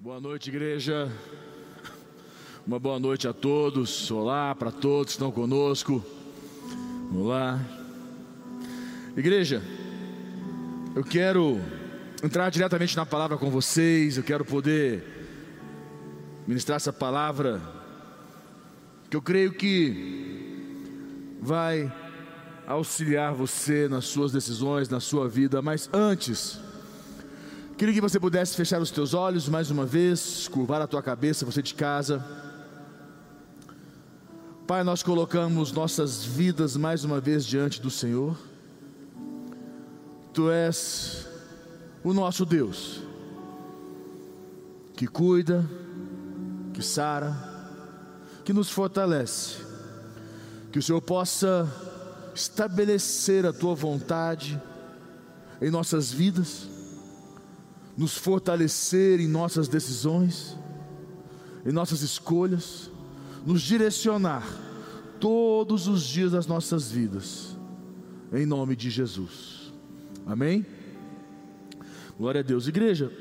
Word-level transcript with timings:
Boa 0.00 0.20
noite, 0.20 0.48
igreja. 0.48 1.10
Uma 2.64 2.78
boa 2.78 3.00
noite 3.00 3.26
a 3.26 3.32
todos. 3.32 4.08
Olá 4.12 4.54
para 4.54 4.70
todos 4.70 5.06
que 5.06 5.10
estão 5.14 5.32
conosco. 5.32 6.04
Olá. 7.12 7.58
Igreja, 9.16 9.60
eu 10.94 11.02
quero 11.02 11.60
entrar 12.22 12.48
diretamente 12.48 12.96
na 12.96 13.04
palavra 13.04 13.36
com 13.36 13.50
vocês. 13.50 14.16
Eu 14.16 14.22
quero 14.22 14.44
poder 14.44 15.02
ministrar 16.46 16.76
essa 16.76 16.92
palavra 16.92 17.60
que 19.10 19.16
eu 19.16 19.20
creio 19.20 19.52
que 19.52 21.40
vai 21.42 21.92
auxiliar 22.68 23.34
você 23.34 23.88
nas 23.88 24.04
suas 24.04 24.30
decisões, 24.30 24.88
na 24.88 25.00
sua 25.00 25.28
vida, 25.28 25.60
mas 25.60 25.90
antes, 25.92 26.60
Queria 27.78 27.94
que 27.94 28.00
você 28.00 28.18
pudesse 28.18 28.56
fechar 28.56 28.82
os 28.82 28.90
teus 28.90 29.14
olhos 29.14 29.48
mais 29.48 29.70
uma 29.70 29.86
vez, 29.86 30.48
curvar 30.48 30.82
a 30.82 30.86
tua 30.88 31.00
cabeça, 31.00 31.46
você 31.46 31.62
de 31.62 31.74
casa. 31.74 32.26
Pai, 34.66 34.82
nós 34.82 35.00
colocamos 35.00 35.70
nossas 35.70 36.24
vidas 36.24 36.76
mais 36.76 37.04
uma 37.04 37.20
vez 37.20 37.46
diante 37.46 37.80
do 37.80 37.88
Senhor. 37.88 38.36
Tu 40.32 40.50
és 40.50 41.24
o 42.02 42.12
nosso 42.12 42.44
Deus, 42.44 43.00
que 44.96 45.06
cuida, 45.06 45.64
que 46.74 46.82
sara, 46.82 47.32
que 48.44 48.52
nos 48.52 48.68
fortalece. 48.68 49.58
Que 50.72 50.80
o 50.80 50.82
Senhor 50.82 51.00
possa 51.00 51.72
estabelecer 52.34 53.46
a 53.46 53.52
tua 53.52 53.76
vontade 53.76 54.60
em 55.62 55.70
nossas 55.70 56.10
vidas 56.10 56.76
nos 57.98 58.16
fortalecer 58.16 59.18
em 59.18 59.26
nossas 59.26 59.66
decisões, 59.66 60.56
em 61.66 61.72
nossas 61.72 62.00
escolhas, 62.00 62.92
nos 63.44 63.60
direcionar 63.60 64.46
todos 65.18 65.88
os 65.88 66.04
dias 66.04 66.30
das 66.30 66.46
nossas 66.46 66.92
vidas, 66.92 67.56
em 68.32 68.46
nome 68.46 68.76
de 68.76 68.88
Jesus. 68.88 69.72
Amém? 70.24 70.64
Glória 72.16 72.40
a 72.40 72.44
Deus, 72.44 72.68
igreja. 72.68 73.12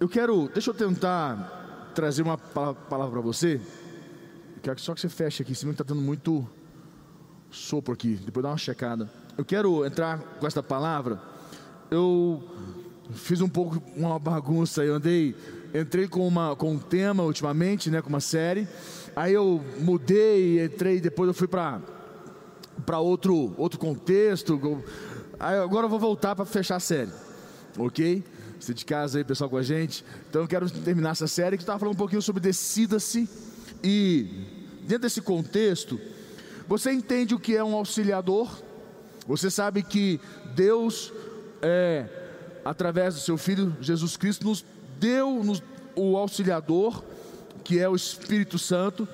Eu 0.00 0.08
quero, 0.08 0.48
deixa 0.52 0.70
eu 0.70 0.74
tentar 0.74 1.92
trazer 1.94 2.22
uma 2.22 2.36
palavra 2.36 3.12
para 3.12 3.20
você. 3.20 3.60
Eu 4.56 4.62
quero 4.62 4.80
só 4.80 4.94
que 4.94 5.00
você 5.00 5.08
feche 5.08 5.44
aqui, 5.44 5.54
senão 5.54 5.70
está 5.70 5.84
dando 5.84 6.00
muito 6.00 6.44
sopro 7.52 7.94
aqui. 7.94 8.16
Depois 8.16 8.42
dá 8.42 8.50
uma 8.50 8.58
checada. 8.58 9.08
Eu 9.38 9.44
quero 9.44 9.84
entrar 9.84 10.18
com 10.18 10.46
esta 10.46 10.60
palavra. 10.62 11.20
Eu 11.90 12.42
fiz 13.14 13.40
um 13.40 13.48
pouco 13.48 13.82
uma 13.96 14.18
bagunça. 14.18 14.84
Eu 14.84 14.94
andei, 14.94 15.34
entrei 15.74 16.08
com, 16.08 16.26
uma, 16.26 16.54
com 16.56 16.72
um 16.72 16.78
tema 16.78 17.22
ultimamente, 17.22 17.90
né, 17.90 18.02
com 18.02 18.08
uma 18.08 18.20
série. 18.20 18.66
Aí 19.14 19.32
eu 19.32 19.62
mudei, 19.78 20.64
entrei, 20.64 21.00
depois 21.00 21.28
eu 21.28 21.34
fui 21.34 21.48
para 21.48 21.80
para 22.86 22.98
outro 22.98 23.54
outro 23.58 23.78
contexto. 23.78 24.58
Aí 25.38 25.56
agora 25.58 25.86
eu 25.86 25.90
vou 25.90 25.98
voltar 25.98 26.34
para 26.34 26.44
fechar 26.44 26.76
a 26.76 26.80
série, 26.80 27.10
ok? 27.78 28.24
Você 28.58 28.74
de 28.74 28.84
casa 28.84 29.18
aí, 29.18 29.24
pessoal, 29.24 29.48
com 29.48 29.56
a 29.56 29.62
gente. 29.62 30.04
Então 30.28 30.42
eu 30.42 30.48
quero 30.48 30.70
terminar 30.70 31.10
essa 31.10 31.26
série 31.26 31.56
que 31.56 31.62
estava 31.62 31.78
falando 31.78 31.94
um 31.94 31.98
pouquinho 31.98 32.22
sobre 32.22 32.40
decida-se 32.40 33.28
e 33.82 34.28
dentro 34.82 35.02
desse 35.02 35.20
contexto, 35.20 36.00
você 36.68 36.92
entende 36.92 37.34
o 37.34 37.38
que 37.38 37.56
é 37.56 37.64
um 37.64 37.74
auxiliador? 37.74 38.50
Você 39.26 39.50
sabe 39.50 39.82
que 39.82 40.20
Deus 40.54 41.12
é 41.62 42.06
através 42.64 43.14
do 43.14 43.20
seu 43.20 43.36
Filho 43.36 43.76
Jesus 43.80 44.16
Cristo, 44.16 44.46
nos 44.46 44.64
deu 44.98 45.42
nos, 45.42 45.62
o 45.94 46.16
auxiliador, 46.16 47.02
que 47.64 47.78
é 47.78 47.88
o 47.88 47.94
Espírito 47.94 48.58
Santo. 48.58 49.08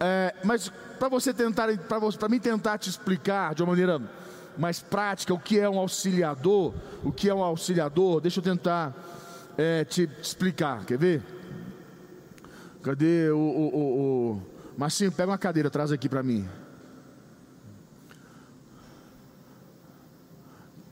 É, 0.00 0.34
mas 0.44 0.70
para 0.98 1.08
você 1.08 1.32
tentar, 1.32 1.68
para 1.76 2.28
mim 2.28 2.38
tentar 2.38 2.78
te 2.78 2.88
explicar 2.88 3.54
de 3.54 3.62
uma 3.62 3.70
maneira 3.70 4.00
mais 4.56 4.80
prática 4.80 5.32
o 5.32 5.38
que 5.38 5.58
é 5.58 5.68
um 5.70 5.78
auxiliador, 5.78 6.74
o 7.04 7.12
que 7.12 7.28
é 7.28 7.34
um 7.34 7.42
auxiliador, 7.42 8.20
deixa 8.20 8.40
eu 8.40 8.44
tentar 8.44 8.94
é, 9.56 9.84
te 9.84 10.08
explicar. 10.20 10.84
Quer 10.84 10.98
ver? 10.98 11.22
Cadê 12.82 13.30
o, 13.30 13.38
o, 13.38 13.76
o, 13.76 14.32
o... 14.32 14.42
Marcinho, 14.76 15.10
pega 15.10 15.30
uma 15.30 15.38
cadeira, 15.38 15.70
traz 15.70 15.90
aqui 15.90 16.08
para 16.08 16.22
mim. 16.22 16.48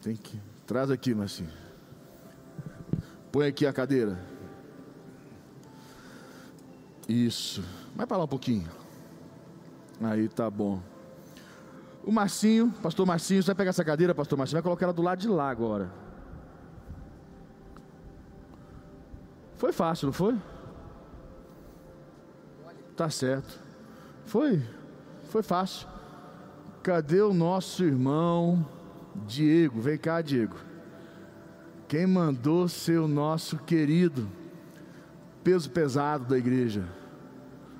Tem 0.02 0.14
que. 0.14 0.40
Traz 0.66 0.90
aqui, 0.90 1.14
Marcinho. 1.14 1.65
Põe 3.36 3.48
aqui 3.48 3.66
a 3.66 3.72
cadeira. 3.74 4.18
Isso. 7.06 7.62
Vai 7.94 8.06
para 8.06 8.16
lá 8.16 8.24
um 8.24 8.28
pouquinho. 8.28 8.66
Aí 10.00 10.26
tá 10.26 10.50
bom. 10.50 10.80
O 12.02 12.10
Marcinho, 12.10 12.72
pastor 12.82 13.04
Marcinho, 13.04 13.42
você 13.42 13.48
vai 13.48 13.54
pegar 13.54 13.68
essa 13.68 13.84
cadeira, 13.84 14.14
pastor 14.14 14.38
Marcinho, 14.38 14.56
vai 14.56 14.62
colocar 14.62 14.86
ela 14.86 14.92
do 14.94 15.02
lado 15.02 15.18
de 15.18 15.28
lá 15.28 15.50
agora. 15.50 15.92
Foi 19.58 19.70
fácil, 19.70 20.06
não 20.06 20.14
foi? 20.14 20.34
Tá 22.96 23.10
certo. 23.10 23.60
Foi. 24.24 24.62
Foi 25.24 25.42
fácil. 25.42 25.86
Cadê 26.82 27.20
o 27.20 27.34
nosso 27.34 27.84
irmão 27.84 28.66
Diego? 29.26 29.78
Vem 29.78 29.98
cá, 29.98 30.22
Diego. 30.22 30.56
Quem 31.88 32.06
mandou 32.06 32.66
ser 32.68 32.98
o 32.98 33.06
nosso 33.06 33.58
querido 33.58 34.28
peso 35.44 35.70
pesado 35.70 36.24
da 36.24 36.36
igreja? 36.36 36.84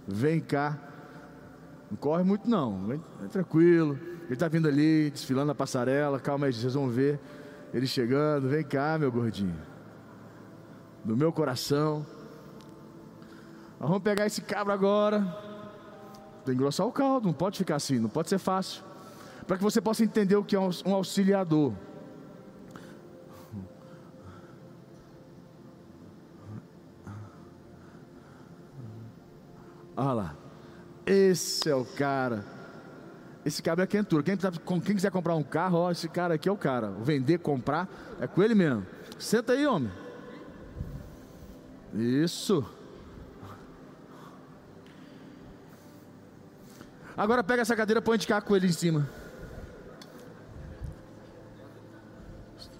Vem 0.07 0.41
cá. 0.41 0.79
Não 1.91 1.97
corre 1.97 2.23
muito 2.23 2.49
não, 2.49 2.87
vem, 2.87 3.03
vem 3.21 3.29
tranquilo. 3.29 3.99
Ele 4.25 4.33
está 4.33 4.49
vindo 4.49 4.69
ali, 4.69 5.11
desfilando 5.11 5.51
a 5.51 5.55
passarela. 5.55 6.21
Calma 6.21 6.47
aí, 6.47 6.53
vocês 6.53 6.75
vão 6.75 6.89
ver 6.89 7.19
ele 7.75 7.87
chegando. 7.87 8.49
Vem 8.49 8.65
cá, 8.65 8.97
meu 8.99 9.11
gordinho. 9.11 9.57
Do 11.05 11.17
meu 11.17 11.33
coração. 11.33 12.07
Vamos 13.79 14.03
pegar 14.03 14.27
esse 14.27 14.41
cabra 14.41 14.73
agora. 14.73 15.21
Tem 16.45 16.55
que 16.55 16.61
engrossar 16.61 16.87
o 16.87 16.93
caldo, 16.93 17.27
não 17.27 17.35
pode 17.35 17.59
ficar 17.59 17.77
assim, 17.77 17.99
não 17.99 18.09
pode 18.09 18.29
ser 18.29 18.39
fácil. 18.39 18.85
Para 19.47 19.57
que 19.57 19.63
você 19.63 19.81
possa 19.81 20.05
entender 20.05 20.37
o 20.37 20.45
que 20.45 20.55
é 20.55 20.61
um 20.61 20.95
auxiliador. 20.95 21.73
Olha 29.97 30.13
lá. 30.13 30.37
Esse 31.07 31.71
é 31.71 31.75
o 31.75 31.85
cara. 31.85 32.45
Esse 33.45 33.63
cabra 33.63 33.85
é 33.85 33.87
quentura. 33.87 34.23
Quem, 34.25 34.37
tá, 34.37 34.51
quem 34.51 34.81
quiser 34.81 35.11
comprar 35.11 35.37
um 35.37 35.43
carro, 35.43 35.79
ó, 35.79 35.91
esse 35.91 36.09
cara 36.09 36.35
aqui 36.35 36.49
é 36.49 36.53
o 36.53 36.57
cara. 36.57 36.91
Vender, 36.91 37.39
comprar, 37.39 37.89
é 38.21 38.27
com 38.27 38.43
ele 38.43 38.55
mesmo. 38.55 38.85
Senta 39.19 39.53
aí, 39.53 39.65
homem. 39.67 39.91
Isso. 41.95 42.69
Agora 47.17 47.43
pega 47.43 47.63
essa 47.63 47.75
cadeira, 47.75 48.03
põe 48.03 48.19
de 48.19 48.27
cá 48.27 48.41
com 48.41 48.55
ele 48.55 48.67
em 48.67 48.73
cima. 48.73 49.09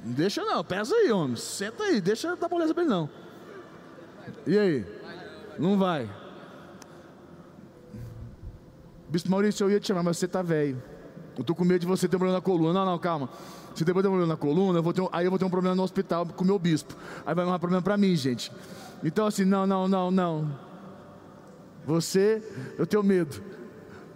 Deixa 0.03 0.45
não, 0.45 0.63
pesa 0.63 0.95
aí, 0.95 1.11
homem. 1.11 1.37
Senta 1.37 1.85
aí, 1.85 2.01
deixa 2.01 2.37
dar 2.37 2.49
moleza 2.49 2.75
pra 2.75 2.83
ele 2.83 2.91
não. 2.91 3.09
E 4.47 4.59
aí? 4.59 4.87
Não 5.59 5.79
vai. 5.79 6.11
Bispo 9.09 9.31
Maurício, 9.31 9.65
eu 9.65 9.71
ia 9.71 9.81
te 9.81 9.87
chamar, 9.87 10.03
mas 10.03 10.19
você 10.19 10.27
tá 10.27 10.43
velho. 10.43 10.83
Eu 11.39 11.45
tô 11.45 11.55
com 11.55 11.65
medo 11.65 11.81
de 11.81 11.87
você 11.87 12.09
ter 12.09 12.17
um 12.17 12.19
problema 12.19 12.39
na 12.39 12.43
coluna. 12.43 12.73
Não, 12.73 12.87
não, 12.87 12.99
calma. 12.99 13.29
Se 13.75 13.85
depois 13.85 14.03
ter 14.03 14.09
um 14.09 14.13
problema 14.13 14.33
na 14.33 14.39
coluna, 14.39 14.79
eu 14.79 14.83
vou 14.83 14.93
ter 14.93 15.03
um, 15.03 15.09
aí 15.13 15.27
eu 15.27 15.31
vou 15.31 15.39
ter 15.39 15.45
um 15.45 15.51
problema 15.51 15.77
no 15.77 15.83
hospital 15.83 16.25
com 16.27 16.45
o 16.45 16.47
meu 16.47 16.59
bispo. 16.59 16.97
Aí 17.27 17.35
vai 17.35 17.45
dar 17.45 17.55
um 17.55 17.59
problema 17.59 17.83
para 17.83 17.97
mim, 17.97 18.17
gente. 18.17 18.51
Então, 19.05 19.27
assim, 19.27 19.45
não, 19.45 19.67
não, 19.67 19.87
não, 19.87 20.11
não. 20.11 20.59
Você, 21.85 22.43
eu 22.79 22.87
tenho 22.87 23.03
medo. 23.03 23.41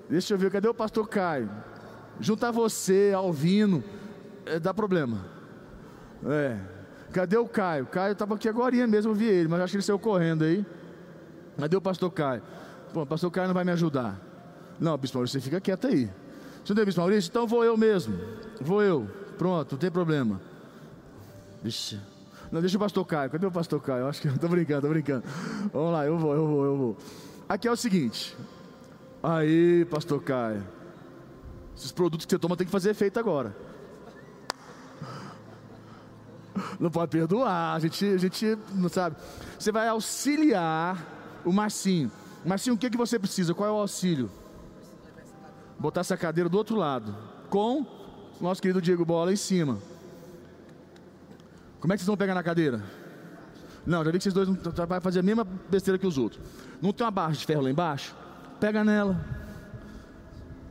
Deixa 0.09 0.35
eu 0.35 0.39
ver, 0.39 0.51
cadê 0.51 0.67
o 0.67 0.75
pastor 0.75 1.07
Caio? 1.09 1.51
Juntar 2.19 2.51
você, 2.51 3.13
Alvino, 3.15 3.85
é, 4.47 4.59
dá 4.59 4.75
problema. 4.75 5.25
É. 6.25 6.59
Cadê 7.13 7.37
o 7.37 7.47
Caio? 7.47 7.87
Caio 7.87 8.13
estava 8.13 8.35
aqui 8.35 8.49
agora 8.49 8.75
mesmo, 8.87 9.13
eu 9.13 9.15
vi 9.15 9.27
ele, 9.27 9.49
mas 9.49 9.61
acho 9.61 9.73
que 9.73 9.77
ele 9.77 9.85
saiu 9.85 9.99
correndo 9.99 10.45
aí. 10.45 10.65
Cadê 11.59 11.77
o 11.77 11.81
pastor 11.81 12.11
Caio? 12.11 12.43
Pô, 12.93 13.03
o 13.03 13.07
pastor 13.07 13.31
Caio 13.31 13.49
não 13.49 13.55
vai 13.55 13.65
me 13.65 13.73
ajudar. 13.73 14.30
Não, 14.81 14.97
Bispo 14.97 15.19
Maurício, 15.19 15.39
você 15.39 15.45
fica 15.45 15.61
quieto 15.61 15.87
aí. 15.87 16.07
Você 16.65 16.73
não 16.73 16.77
tem 16.77 16.85
Bispo 16.87 17.01
Maurício? 17.01 17.29
Então 17.29 17.47
vou 17.47 17.63
eu 17.63 17.77
mesmo. 17.77 18.19
Vou 18.61 18.83
eu. 18.83 19.09
Pronto, 19.37 19.73
não 19.73 19.79
tem 19.79 19.91
problema. 19.91 20.41
Vixe. 21.63 22.01
Não, 22.51 22.61
deixa 22.61 22.77
o 22.77 22.81
pastor 22.81 23.07
Caio. 23.07 23.31
Cadê 23.31 23.47
o 23.47 23.51
pastor 23.51 23.81
Caio? 23.81 24.01
Eu 24.01 24.09
acho 24.09 24.23
que. 24.23 24.39
Tô 24.39 24.49
brincando, 24.49 24.83
tô 24.83 24.89
brincando. 24.89 25.25
Vamos 25.73 25.93
lá, 25.93 26.07
eu 26.07 26.19
vou, 26.19 26.35
eu 26.35 26.47
vou, 26.47 26.65
eu 26.65 26.77
vou. 26.77 26.97
Aqui 27.49 27.69
é 27.69 27.71
o 27.71 27.77
seguinte. 27.77 28.37
Aí, 29.23 29.85
pastor 29.85 30.23
Caio. 30.23 30.67
Esses 31.77 31.93
produtos 31.93 32.27
que 32.27 32.31
você 32.31 32.39
toma 32.39 32.57
tem 32.57 32.67
que 32.67 32.73
fazer 32.73 32.91
efeito 32.91 33.19
agora. 33.19 33.55
Não 36.79 36.91
pode 36.91 37.11
perdoar, 37.11 37.75
a 37.75 37.79
gente, 37.79 38.05
a 38.05 38.17
gente 38.17 38.59
não 38.75 38.89
sabe. 38.89 39.17
Você 39.59 39.71
vai 39.71 39.89
auxiliar 39.89 40.99
o 41.45 41.53
Marcinho. 41.53 42.11
Marcinho, 42.45 42.75
o 42.75 42.79
que, 42.79 42.91
que 42.91 42.97
você 42.97 43.19
precisa? 43.19 43.55
Qual 43.55 43.69
é 43.69 43.73
o 43.73 43.77
auxílio? 43.77 44.31
Botar 45.81 46.03
essa 46.03 46.15
cadeira 46.15 46.47
do 46.47 46.59
outro 46.59 46.77
lado, 46.77 47.17
com 47.49 47.81
o 47.81 48.45
nosso 48.45 48.61
querido 48.61 48.83
Diego 48.83 49.03
Bola 49.03 49.33
em 49.33 49.37
cima. 49.37 49.79
Como 51.81 51.91
é 51.91 51.97
que 51.97 52.01
vocês 52.01 52.07
vão 52.07 52.19
pegar 52.19 52.35
na 52.35 52.43
cadeira? 52.43 52.83
Não, 53.87 54.05
já 54.05 54.11
vi 54.11 54.19
que 54.19 54.25
vocês 54.25 54.35
dois 54.35 54.47
vão 54.47 55.01
fazer 55.01 55.21
a 55.21 55.23
mesma 55.23 55.43
besteira 55.71 55.97
que 55.97 56.07
os 56.07 56.19
outros. 56.19 56.39
Não 56.83 56.93
tem 56.93 57.03
uma 57.03 57.11
barra 57.11 57.33
de 57.33 57.47
ferro 57.47 57.63
lá 57.63 57.71
embaixo? 57.71 58.15
Pega 58.61 58.85
nela. 58.85 59.19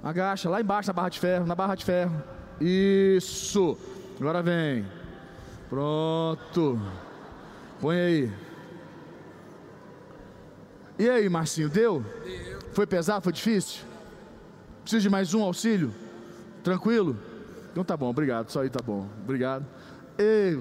Agacha 0.03 0.47
lá 0.47 0.61
embaixo 0.61 0.89
na 0.89 0.93
barra 0.93 1.09
de 1.09 1.19
ferro, 1.19 1.45
na 1.47 1.55
barra 1.55 1.73
de 1.73 1.83
ferro. 1.83 2.23
Isso. 2.61 3.75
Agora 4.19 4.43
vem. 4.43 4.85
Pronto. 5.71 6.79
Põe 7.81 7.97
aí. 7.97 8.33
E 10.99 11.09
aí, 11.09 11.27
Marcinho, 11.29 11.67
deu? 11.67 12.05
Deu. 12.23 12.59
Foi 12.73 12.85
pesado? 12.85 13.23
Foi 13.23 13.33
difícil? 13.33 13.88
Precisa 14.89 15.03
de 15.03 15.09
mais 15.11 15.35
um 15.35 15.43
auxílio? 15.43 15.93
Tranquilo? 16.63 17.15
Então 17.71 17.83
tá 17.83 17.95
bom, 17.95 18.09
obrigado. 18.09 18.49
Só 18.49 18.63
aí 18.63 18.71
tá 18.71 18.79
bom. 18.83 19.07
Obrigado. 19.23 19.63
Ei, 20.17 20.57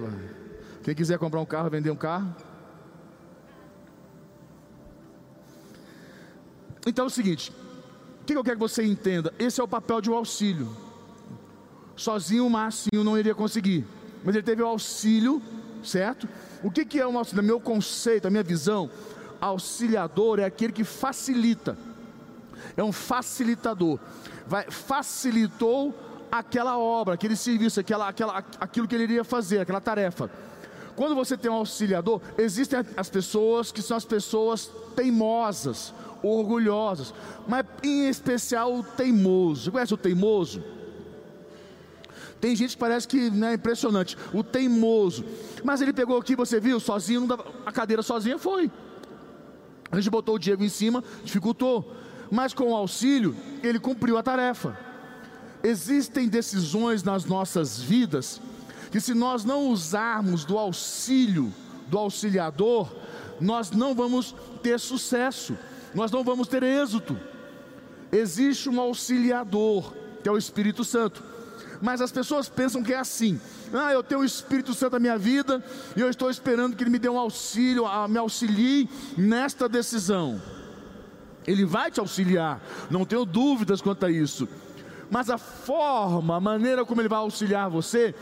quem 0.82 0.94
quiser 0.94 1.18
comprar 1.18 1.40
um 1.40 1.46
carro, 1.46 1.70
vender 1.70 1.90
um 1.90 1.96
carro. 1.96 2.36
Então 6.86 7.06
é 7.06 7.08
o 7.08 7.10
seguinte: 7.10 7.50
o 8.20 8.26
que 8.26 8.34
eu 8.34 8.44
quero 8.44 8.56
que 8.56 8.60
você 8.60 8.84
entenda? 8.84 9.32
Esse 9.38 9.62
é 9.62 9.64
o 9.64 9.68
papel 9.68 10.02
de 10.02 10.10
um 10.10 10.14
auxílio. 10.14 10.76
Sozinho 11.96 12.44
o 12.44 12.50
Marcinho 12.50 13.02
não 13.02 13.18
iria 13.18 13.34
conseguir, 13.34 13.86
mas 14.22 14.34
ele 14.34 14.44
teve 14.44 14.62
o 14.62 14.66
auxílio, 14.66 15.40
certo? 15.82 16.28
O 16.62 16.70
que, 16.70 16.84
que 16.84 17.00
é 17.00 17.08
um 17.08 17.16
auxílio? 17.16 17.42
Meu 17.42 17.58
conceito, 17.58 18.28
a 18.28 18.30
minha 18.30 18.42
visão, 18.42 18.90
auxiliador 19.40 20.38
é 20.38 20.44
aquele 20.44 20.74
que 20.74 20.84
facilita, 20.84 21.78
é 22.76 22.82
um 22.82 22.92
facilitador, 22.92 23.98
vai, 24.46 24.70
facilitou 24.70 25.94
aquela 26.30 26.78
obra, 26.78 27.14
aquele 27.14 27.36
serviço, 27.36 27.80
aquela, 27.80 28.08
aquela, 28.08 28.44
aquilo 28.60 28.86
que 28.86 28.94
ele 28.94 29.04
iria 29.04 29.24
fazer, 29.24 29.60
aquela 29.60 29.80
tarefa. 29.80 30.30
Quando 30.94 31.14
você 31.14 31.36
tem 31.36 31.50
um 31.50 31.54
auxiliador, 31.54 32.20
existem 32.36 32.80
as 32.96 33.08
pessoas 33.08 33.70
que 33.70 33.80
são 33.80 33.96
as 33.96 34.04
pessoas 34.04 34.70
teimosas, 34.96 35.94
orgulhosas, 36.22 37.14
mas 37.46 37.64
em 37.82 38.08
especial 38.08 38.74
o 38.74 38.82
teimoso. 38.82 39.64
Você 39.64 39.70
conhece 39.70 39.94
o 39.94 39.96
teimoso? 39.96 40.62
Tem 42.40 42.54
gente 42.54 42.72
que 42.72 42.78
parece 42.78 43.06
que 43.06 43.30
né, 43.30 43.52
é 43.52 43.54
impressionante, 43.54 44.16
o 44.32 44.42
teimoso. 44.42 45.24
Mas 45.64 45.80
ele 45.80 45.92
pegou 45.92 46.18
aqui, 46.18 46.36
você 46.36 46.60
viu, 46.60 46.78
sozinho, 46.78 47.26
a 47.66 47.72
cadeira 47.72 48.02
sozinha 48.02 48.38
foi. 48.38 48.70
A 49.90 49.96
gente 49.96 50.10
botou 50.10 50.36
o 50.36 50.38
Diego 50.38 50.62
em 50.62 50.68
cima, 50.68 51.02
dificultou. 51.24 51.94
Mas 52.30 52.52
com 52.52 52.72
o 52.72 52.76
auxílio, 52.76 53.34
ele 53.62 53.78
cumpriu 53.78 54.18
a 54.18 54.22
tarefa. 54.22 54.78
Existem 55.62 56.28
decisões 56.28 57.02
nas 57.02 57.24
nossas 57.24 57.80
vidas 57.80 58.40
que, 58.90 59.00
se 59.00 59.14
nós 59.14 59.44
não 59.44 59.68
usarmos 59.68 60.44
do 60.44 60.58
auxílio, 60.58 61.52
do 61.88 61.98
auxiliador, 61.98 62.90
nós 63.40 63.70
não 63.70 63.94
vamos 63.94 64.34
ter 64.62 64.78
sucesso 64.78 65.56
nós 65.94 66.10
não 66.10 66.22
vamos 66.22 66.48
ter 66.48 66.62
êxito. 66.62 67.18
Existe 68.10 68.68
um 68.68 68.80
auxiliador, 68.80 69.92
que 70.22 70.28
é 70.28 70.32
o 70.32 70.38
Espírito 70.38 70.84
Santo. 70.84 71.22
Mas 71.80 72.00
as 72.00 72.10
pessoas 72.10 72.48
pensam 72.48 72.82
que 72.82 72.92
é 72.92 72.98
assim: 72.98 73.40
ah, 73.72 73.92
eu 73.92 74.02
tenho 74.02 74.20
o 74.20 74.24
Espírito 74.24 74.74
Santo 74.74 74.94
na 74.94 74.98
minha 74.98 75.18
vida 75.18 75.62
e 75.96 76.00
eu 76.00 76.08
estou 76.08 76.30
esperando 76.30 76.76
que 76.76 76.82
ele 76.82 76.90
me 76.90 76.98
dê 76.98 77.08
um 77.08 77.18
auxílio, 77.18 77.84
me 78.08 78.18
auxilie 78.18 78.88
nesta 79.16 79.68
decisão. 79.68 80.40
Ele 81.48 81.64
vai 81.64 81.90
te 81.90 81.98
auxiliar, 81.98 82.60
não 82.90 83.06
tenho 83.06 83.24
dúvidas 83.24 83.80
quanto 83.80 84.04
a 84.04 84.10
isso. 84.10 84.46
Mas 85.10 85.30
a 85.30 85.38
forma, 85.38 86.36
a 86.36 86.40
maneira 86.40 86.84
como 86.84 87.00
ele 87.00 87.08
vai 87.08 87.18
auxiliar 87.20 87.70
você, 87.70 88.14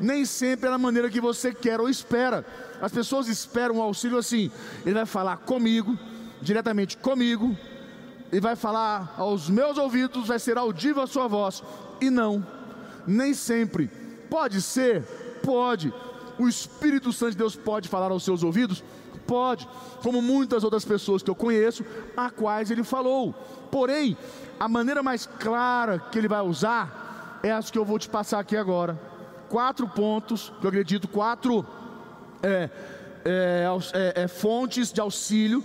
nem 0.00 0.24
sempre 0.24 0.68
é 0.68 0.72
a 0.72 0.78
maneira 0.78 1.08
que 1.08 1.20
você 1.20 1.54
quer 1.54 1.80
ou 1.80 1.88
espera. 1.88 2.44
As 2.80 2.90
pessoas 2.90 3.28
esperam 3.28 3.76
um 3.76 3.82
auxílio 3.82 4.18
assim: 4.18 4.50
ele 4.84 4.96
vai 4.96 5.06
falar 5.06 5.36
comigo, 5.36 5.96
diretamente 6.40 6.96
comigo 6.96 7.56
e 8.32 8.40
vai 8.40 8.56
falar 8.56 9.14
aos 9.16 9.48
meus 9.48 9.78
ouvidos, 9.78 10.26
vai 10.26 10.40
ser 10.40 10.58
audível 10.58 11.04
a 11.04 11.06
sua 11.06 11.28
voz. 11.28 11.62
E 12.00 12.10
não, 12.10 12.44
nem 13.06 13.32
sempre. 13.32 13.88
Pode 14.28 14.60
ser, 14.60 15.02
pode. 15.44 15.94
O 16.36 16.48
Espírito 16.48 17.12
Santo 17.12 17.32
de 17.32 17.36
Deus 17.36 17.54
pode 17.54 17.88
falar 17.88 18.10
aos 18.10 18.24
seus 18.24 18.42
ouvidos? 18.42 18.82
Pode, 19.32 19.66
como 20.02 20.20
muitas 20.20 20.62
outras 20.62 20.84
pessoas 20.84 21.22
que 21.22 21.30
eu 21.30 21.34
conheço, 21.34 21.82
a 22.14 22.28
quais 22.28 22.70
ele 22.70 22.84
falou. 22.84 23.32
Porém, 23.70 24.14
a 24.60 24.68
maneira 24.68 25.02
mais 25.02 25.24
clara 25.24 25.98
que 25.98 26.18
ele 26.18 26.28
vai 26.28 26.42
usar 26.42 27.40
é 27.42 27.50
as 27.50 27.70
que 27.70 27.78
eu 27.78 27.84
vou 27.86 27.98
te 27.98 28.10
passar 28.10 28.40
aqui 28.40 28.58
agora. 28.58 29.00
Quatro 29.48 29.88
pontos, 29.88 30.52
que 30.60 30.66
eu 30.66 30.68
acredito, 30.68 31.08
quatro 31.08 31.64
é, 32.42 32.68
é, 33.24 33.64
é, 33.94 34.22
é 34.24 34.28
fontes 34.28 34.92
de 34.92 35.00
auxílio 35.00 35.64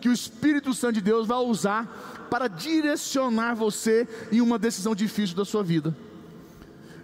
que 0.00 0.08
o 0.08 0.12
Espírito 0.12 0.74
Santo 0.74 0.94
de 0.94 1.00
Deus 1.00 1.28
vai 1.28 1.38
usar 1.38 2.26
para 2.28 2.48
direcionar 2.48 3.54
você 3.54 4.08
em 4.32 4.40
uma 4.40 4.58
decisão 4.58 4.92
difícil 4.92 5.36
da 5.36 5.44
sua 5.44 5.62
vida. 5.62 5.94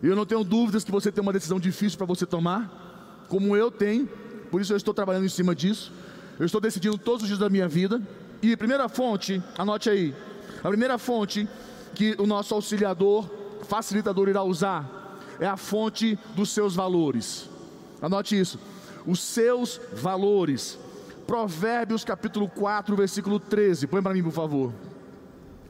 Eu 0.03 0.17
não 0.17 0.27
tenho 0.27 0.43
dúvidas 0.43 0.83
que 0.83 0.91
você 0.91 1.13
tem 1.13 1.23
uma 1.23 1.33
decisão 1.33 1.61
difícil 1.61 1.97
para 1.97 2.07
você 2.09 2.27
tomar, 2.27 3.25
como 3.29 3.57
eu 3.57 3.71
tenho, 3.71 4.09
por 4.51 4.61
isso 4.61 4.73
eu 4.73 4.77
estou 4.77 4.93
trabalhando 4.93 5.27
em 5.27 5.29
cima 5.29 5.55
disso. 5.55 5.93
Eu 6.39 6.47
estou 6.47 6.61
decidindo 6.61 6.97
todos 6.99 7.23
os 7.23 7.29
dias 7.29 7.39
da 7.39 7.49
minha 7.49 7.69
vida. 7.69 8.01
E 8.43 8.57
primeira 8.57 8.89
fonte, 8.89 9.43
anote 9.59 9.91
aí, 9.91 10.15
a 10.65 10.69
primeira 10.69 10.97
fonte 10.97 11.47
que 11.95 12.17
o 12.19 12.27
nosso 12.27 12.55
auxiliador, 12.55 13.29
facilitador 13.63 14.29
irá 14.29 14.43
usar 14.43 15.01
é 15.41 15.47
a 15.47 15.57
fonte 15.57 16.19
dos 16.37 16.51
seus 16.51 16.75
valores. 16.75 17.49
Anote 18.01 18.39
isso. 18.39 18.61
Os 19.07 19.21
seus 19.21 19.81
valores. 19.95 20.79
Provérbios 21.27 22.05
capítulo 22.05 22.47
4, 22.49 22.95
versículo 22.95 23.41
13. 23.41 23.87
Põe 23.87 24.03
para 24.03 24.13
mim, 24.13 24.23
por 24.23 24.33
favor. 24.33 24.73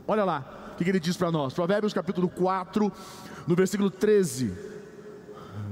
Olha 0.09 0.25
lá, 0.25 0.73
o 0.73 0.77
que, 0.77 0.91
ele 0.91 0.99
diz 0.99 1.17
para 1.17 1.31
nós. 1.31 1.55
Provérbios 1.55 1.93
capítulo 1.93 2.29
4, 2.29 2.93
no 3.47 3.55
versículo 3.55 3.91
13. 3.91 4.53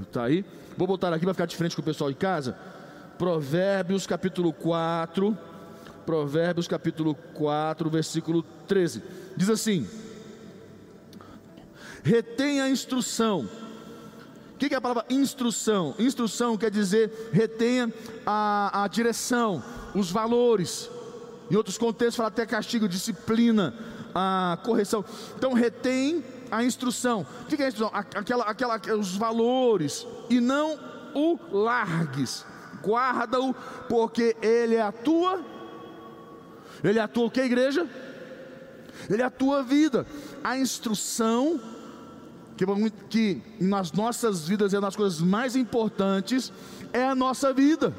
Está 0.02 0.24
aí? 0.24 0.44
Vou 0.76 0.86
botar 0.86 1.12
aqui 1.12 1.24
para 1.24 1.34
ficar 1.34 1.46
de 1.46 1.56
frente 1.56 1.74
com 1.74 1.82
o 1.82 1.84
pessoal 1.84 2.08
de 2.08 2.16
casa. 2.16 2.56
Provérbios 3.18 4.06
capítulo 4.06 4.52
4. 4.52 5.36
Provérbios 6.06 6.66
capítulo 6.66 7.14
4, 7.34 7.90
versículo 7.90 8.42
13. 8.66 9.02
Diz 9.36 9.50
assim: 9.50 9.86
Retém 12.02 12.60
a 12.60 12.70
instrução 12.70 13.48
o 14.58 14.68
que 14.68 14.74
é 14.74 14.76
a 14.76 14.80
palavra 14.80 15.04
instrução? 15.08 15.94
Instrução 16.00 16.56
quer 16.56 16.68
dizer 16.68 17.30
retenha 17.32 17.94
a, 18.26 18.82
a 18.82 18.88
direção, 18.88 19.62
os 19.94 20.10
valores. 20.10 20.90
Em 21.48 21.54
outros 21.54 21.78
contextos 21.78 22.16
fala 22.16 22.28
até 22.28 22.44
castigo, 22.44 22.88
disciplina, 22.88 23.72
a 24.12 24.58
correção. 24.64 25.04
Então 25.36 25.52
retém 25.52 26.24
a 26.50 26.64
instrução. 26.64 27.24
O 27.42 27.44
que 27.46 27.62
é 27.62 27.66
a 27.66 27.68
instrução? 27.68 27.92
Aquela, 27.94 28.44
aquela, 28.46 28.80
os 28.98 29.16
valores 29.16 30.04
e 30.28 30.40
não 30.40 30.76
o 31.14 31.38
largues. 31.52 32.44
Guarda-o, 32.82 33.54
porque 33.88 34.36
ele 34.42 34.74
é 34.74 34.82
a 34.82 34.92
tua. 34.92 35.44
Ele 36.82 36.98
é 36.98 37.02
a 37.02 37.08
tua 37.08 37.26
o 37.26 37.30
que, 37.30 37.40
igreja? 37.40 37.86
Ele 39.08 39.22
é 39.22 39.24
a 39.24 39.30
vida. 39.62 40.06
A 40.42 40.58
instrução 40.58 41.60
que, 42.56 42.66
que 43.08 43.42
nas 43.60 43.92
nossas 43.92 44.48
vidas 44.48 44.74
é 44.74 44.78
uma 44.78 44.88
das 44.88 44.96
coisas 44.96 45.20
mais 45.20 45.54
importantes, 45.54 46.52
é 46.92 47.04
a 47.04 47.14
nossa 47.14 47.52
vida. 47.52 47.94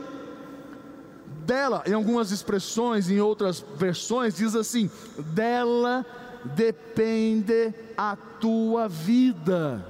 Dela, 1.46 1.82
em 1.88 1.94
algumas 1.94 2.32
expressões, 2.32 3.10
em 3.10 3.20
outras 3.20 3.64
versões, 3.78 4.36
diz 4.36 4.56
assim: 4.56 4.92
dela 5.34 6.06
depende 6.44 7.74
a 7.98 8.16
tua 8.16 8.88
vida. 8.88 9.86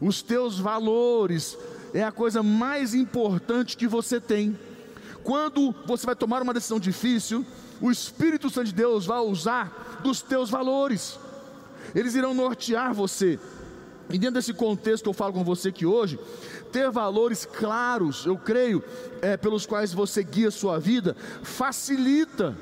Os 0.00 0.20
teus 0.20 0.58
valores 0.58 1.56
é 1.98 2.04
a 2.04 2.12
coisa 2.12 2.42
mais 2.42 2.94
importante 2.94 3.76
que 3.76 3.86
você 3.86 4.20
tem. 4.20 4.58
Quando 5.24 5.74
você 5.86 6.06
vai 6.06 6.14
tomar 6.14 6.42
uma 6.42 6.54
decisão 6.54 6.78
difícil, 6.78 7.44
o 7.80 7.90
Espírito 7.90 8.48
Santo 8.48 8.66
de 8.66 8.74
Deus 8.74 9.06
vai 9.06 9.18
usar 9.18 10.00
dos 10.02 10.22
teus 10.22 10.48
valores 10.50 11.18
eles 11.94 12.14
irão 12.14 12.34
nortear 12.34 12.92
você. 12.94 13.38
E 14.08 14.18
dentro 14.18 14.34
desse 14.34 14.52
contexto 14.52 15.04
que 15.04 15.08
eu 15.08 15.14
falo 15.14 15.32
com 15.32 15.44
você 15.44 15.68
aqui 15.68 15.84
hoje, 15.84 16.18
ter 16.70 16.90
valores 16.90 17.44
claros, 17.44 18.24
eu 18.24 18.36
creio, 18.36 18.82
é, 19.20 19.36
pelos 19.36 19.66
quais 19.66 19.92
você 19.92 20.22
guia 20.22 20.48
a 20.48 20.52
sua 20.52 20.78
vida, 20.78 21.16
facilita 21.42 22.56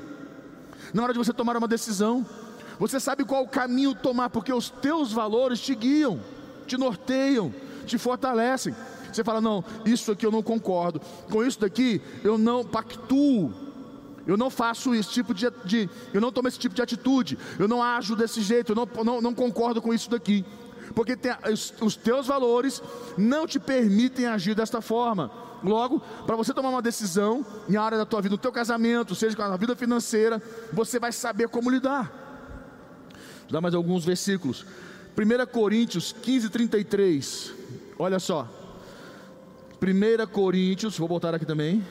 na 0.93 1.03
hora 1.03 1.13
de 1.13 1.19
você 1.19 1.33
tomar 1.33 1.55
uma 1.55 1.67
decisão. 1.67 2.25
Você 2.79 2.99
sabe 2.99 3.23
qual 3.23 3.47
caminho 3.47 3.93
tomar, 3.93 4.29
porque 4.29 4.51
os 4.51 4.69
teus 4.69 5.11
valores 5.11 5.59
te 5.59 5.75
guiam, 5.75 6.19
te 6.65 6.77
norteiam, 6.77 7.53
te 7.85 7.97
fortalecem. 7.97 8.75
Você 9.15 9.23
fala: 9.23 9.41
não, 9.41 9.63
isso 9.85 10.11
aqui 10.11 10.25
eu 10.25 10.31
não 10.31 10.43
concordo, 10.43 11.01
com 11.29 11.43
isso 11.43 11.59
daqui 11.59 12.01
eu 12.23 12.37
não 12.37 12.63
pactuo, 12.63 13.53
eu 14.27 14.37
não 14.37 14.49
faço 14.49 14.93
esse 14.93 15.09
tipo 15.09 15.33
de, 15.33 15.51
de 15.63 15.89
eu 16.13 16.19
não 16.19 16.31
tomo 16.31 16.47
esse 16.47 16.59
tipo 16.59 16.75
de 16.75 16.81
atitude, 16.81 17.37
eu 17.59 17.67
não 17.67 17.81
ajo 17.81 18.15
desse 18.15 18.41
jeito, 18.41 18.71
eu 18.71 18.75
não, 18.75 19.03
não, 19.03 19.21
não 19.21 19.33
concordo 19.33 19.81
com 19.81 19.93
isso 19.93 20.09
daqui, 20.09 20.43
porque 20.93 21.15
tem, 21.15 21.31
os, 21.51 21.73
os 21.81 21.95
teus 21.95 22.27
valores 22.27 22.81
não 23.17 23.47
te 23.47 23.59
permitem 23.59 24.25
agir 24.25 24.55
desta 24.55 24.81
forma. 24.81 25.31
Logo, 25.63 25.99
para 26.27 26.35
você 26.35 26.53
tomar 26.53 26.69
uma 26.69 26.81
decisão 26.81 27.43
em 27.67 27.75
área 27.75 27.97
da 27.97 28.05
tua 28.05 28.21
vida, 28.21 28.33
no 28.33 28.37
teu 28.37 28.51
casamento, 28.51 29.15
seja 29.15 29.35
na 29.37 29.57
vida 29.57 29.75
financeira, 29.75 30.41
você 30.71 30.99
vai 30.99 31.11
saber 31.11 31.49
como 31.49 31.71
lidar. 31.71 32.11
Vou 33.43 33.51
dar 33.51 33.61
mais 33.61 33.73
alguns 33.73 34.05
versículos. 34.05 34.65
1 35.17 35.51
Coríntios 35.51 36.13
15, 36.21 36.49
33. 36.49 37.53
Olha 37.97 38.19
só. 38.19 38.47
1 39.81 40.27
Coríntios, 40.27 40.97
vou 40.97 41.07
voltar 41.07 41.33
aqui 41.35 41.45
também. 41.45 41.83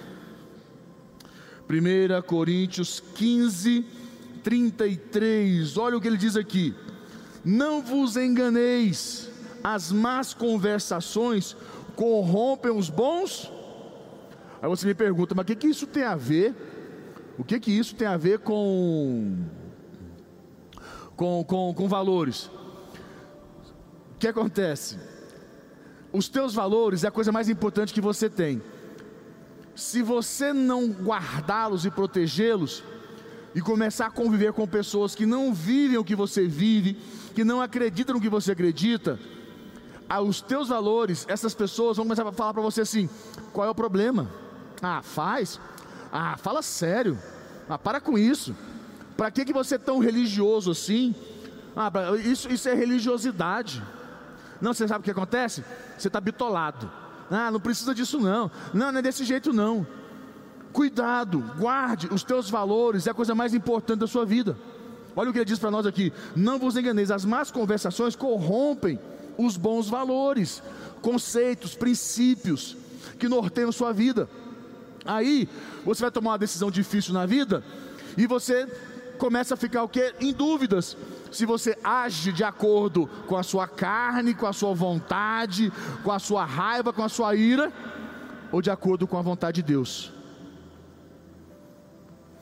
1 1.68 2.22
Coríntios 2.26 3.00
15, 3.14 3.86
33. 4.42 5.76
Olha 5.76 5.96
o 5.96 6.00
que 6.00 6.08
ele 6.08 6.16
diz 6.16 6.36
aqui. 6.36 6.74
Não 7.44 7.82
vos 7.82 8.16
enganeis, 8.16 9.30
as 9.62 9.92
más 9.92 10.32
conversações 10.32 11.56
corrompem 11.94 12.72
os 12.72 12.88
bons. 12.88 13.52
Aí 14.62 14.68
você 14.68 14.86
me 14.86 14.94
pergunta, 14.94 15.34
mas 15.34 15.42
o 15.42 15.46
que, 15.46 15.56
que 15.56 15.66
isso 15.66 15.86
tem 15.86 16.04
a 16.04 16.16
ver? 16.16 16.54
O 17.38 17.44
que, 17.44 17.60
que 17.60 17.70
isso 17.70 17.94
tem 17.94 18.06
a 18.06 18.16
ver 18.16 18.38
com, 18.38 19.44
com, 21.16 21.44
com, 21.44 21.74
com 21.74 21.88
valores? 21.88 22.46
O 24.14 24.18
que 24.18 24.28
acontece? 24.28 24.98
Os 26.14 26.28
teus 26.28 26.54
valores 26.54 27.02
é 27.02 27.08
a 27.08 27.10
coisa 27.10 27.32
mais 27.32 27.48
importante 27.48 27.92
que 27.92 28.00
você 28.00 28.30
tem. 28.30 28.62
Se 29.74 30.00
você 30.00 30.52
não 30.52 30.86
guardá-los 30.86 31.84
e 31.84 31.90
protegê-los, 31.90 32.84
e 33.52 33.60
começar 33.60 34.06
a 34.06 34.10
conviver 34.10 34.52
com 34.52 34.66
pessoas 34.66 35.14
que 35.14 35.26
não 35.26 35.52
vivem 35.52 35.98
o 35.98 36.04
que 36.04 36.14
você 36.14 36.46
vive, 36.46 36.94
que 37.34 37.42
não 37.42 37.60
acreditam 37.60 38.14
no 38.14 38.20
que 38.20 38.28
você 38.28 38.52
acredita, 38.52 39.18
os 40.24 40.40
teus 40.40 40.68
valores, 40.68 41.24
essas 41.28 41.52
pessoas 41.52 41.96
vão 41.96 42.06
começar 42.06 42.26
a 42.26 42.32
falar 42.32 42.52
para 42.52 42.62
você 42.62 42.82
assim: 42.82 43.10
qual 43.52 43.66
é 43.66 43.70
o 43.70 43.74
problema? 43.74 44.30
Ah, 44.80 45.02
faz? 45.02 45.58
Ah, 46.12 46.36
fala 46.36 46.62
sério. 46.62 47.18
Ah, 47.68 47.76
para 47.76 48.00
com 48.00 48.16
isso. 48.16 48.54
Para 49.16 49.32
que, 49.32 49.44
que 49.44 49.52
você 49.52 49.74
é 49.74 49.78
tão 49.78 49.98
religioso 49.98 50.70
assim? 50.70 51.12
Ah, 51.74 51.90
isso, 52.24 52.48
isso 52.52 52.68
é 52.68 52.74
religiosidade. 52.74 53.82
Não, 54.64 54.72
você 54.72 54.88
sabe 54.88 55.00
o 55.00 55.04
que 55.04 55.10
acontece? 55.10 55.62
Você 55.98 56.08
está 56.08 56.18
bitolado. 56.18 56.90
Ah, 57.30 57.50
não 57.50 57.60
precisa 57.60 57.94
disso 57.94 58.18
não. 58.18 58.50
Não, 58.72 58.90
não 58.90 58.98
é 58.98 59.02
desse 59.02 59.22
jeito 59.22 59.52
não. 59.52 59.86
Cuidado, 60.72 61.44
guarde 61.58 62.08
os 62.10 62.24
teus 62.24 62.48
valores, 62.48 63.06
é 63.06 63.10
a 63.10 63.14
coisa 63.14 63.34
mais 63.34 63.52
importante 63.52 63.98
da 63.98 64.06
sua 64.06 64.24
vida. 64.24 64.56
Olha 65.14 65.28
o 65.28 65.32
que 65.34 65.38
ele 65.38 65.44
diz 65.44 65.58
para 65.58 65.70
nós 65.70 65.84
aqui: 65.84 66.14
não 66.34 66.58
vos 66.58 66.78
enganeis, 66.78 67.10
as 67.10 67.26
más 67.26 67.50
conversações 67.50 68.16
corrompem 68.16 68.98
os 69.36 69.58
bons 69.58 69.90
valores, 69.90 70.62
conceitos, 71.02 71.74
princípios 71.74 72.74
que 73.18 73.28
norteiam 73.28 73.70
sua 73.70 73.92
vida. 73.92 74.30
Aí 75.04 75.46
você 75.84 76.00
vai 76.00 76.10
tomar 76.10 76.30
uma 76.30 76.38
decisão 76.38 76.70
difícil 76.70 77.12
na 77.12 77.26
vida 77.26 77.62
e 78.16 78.26
você 78.26 78.66
começa 79.18 79.54
a 79.54 79.56
ficar 79.56 79.82
o 79.82 79.88
que? 79.88 80.14
Em 80.20 80.32
dúvidas 80.32 80.96
se 81.30 81.44
você 81.44 81.76
age 81.82 82.32
de 82.32 82.44
acordo 82.44 83.08
com 83.26 83.36
a 83.36 83.42
sua 83.42 83.66
carne, 83.66 84.34
com 84.34 84.46
a 84.46 84.52
sua 84.52 84.72
vontade, 84.74 85.72
com 86.02 86.12
a 86.12 86.18
sua 86.18 86.44
raiva, 86.44 86.92
com 86.92 87.02
a 87.02 87.08
sua 87.08 87.34
ira, 87.34 87.72
ou 88.52 88.62
de 88.62 88.70
acordo 88.70 89.06
com 89.06 89.18
a 89.18 89.22
vontade 89.22 89.56
de 89.56 89.62
Deus. 89.62 90.12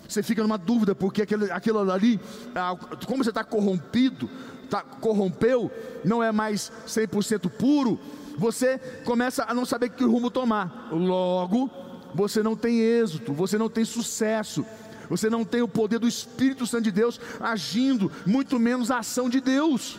Você 0.07 0.23
fica 0.23 0.43
numa 0.43 0.59
dúvida, 0.59 0.95
porque 0.95 1.23
aquilo, 1.23 1.51
aquilo 1.51 1.91
ali, 1.91 2.21
ah, 2.55 2.77
como 3.07 3.25
você 3.25 3.31
está 3.31 3.43
corrompido, 3.43 4.29
tá, 4.69 4.83
corrompeu, 4.83 5.71
não 6.05 6.23
é 6.23 6.31
mais 6.31 6.71
100% 6.87 7.49
puro, 7.49 7.99
você 8.37 8.79
começa 9.05 9.45
a 9.49 9.55
não 9.55 9.65
saber 9.65 9.89
que 9.91 10.05
rumo 10.05 10.31
tomar. 10.31 10.89
Logo, 10.93 11.71
você 12.15 12.43
não 12.43 12.55
tem 12.55 12.81
êxito, 12.81 13.33
você 13.33 13.57
não 13.57 13.71
tem 13.71 13.85
sucesso, 13.85 14.67
você 15.09 15.29
não 15.29 15.45
tem 15.45 15.63
o 15.63 15.69
poder 15.69 15.99
do 15.99 16.09
Espírito 16.09 16.67
Santo 16.67 16.85
de 16.85 16.93
Deus 16.93 17.21
agindo, 17.41 18.11
muito 18.27 18.59
menos 18.59 18.91
a 18.91 18.99
ação 18.99 19.29
de 19.29 19.41
Deus. 19.41 19.99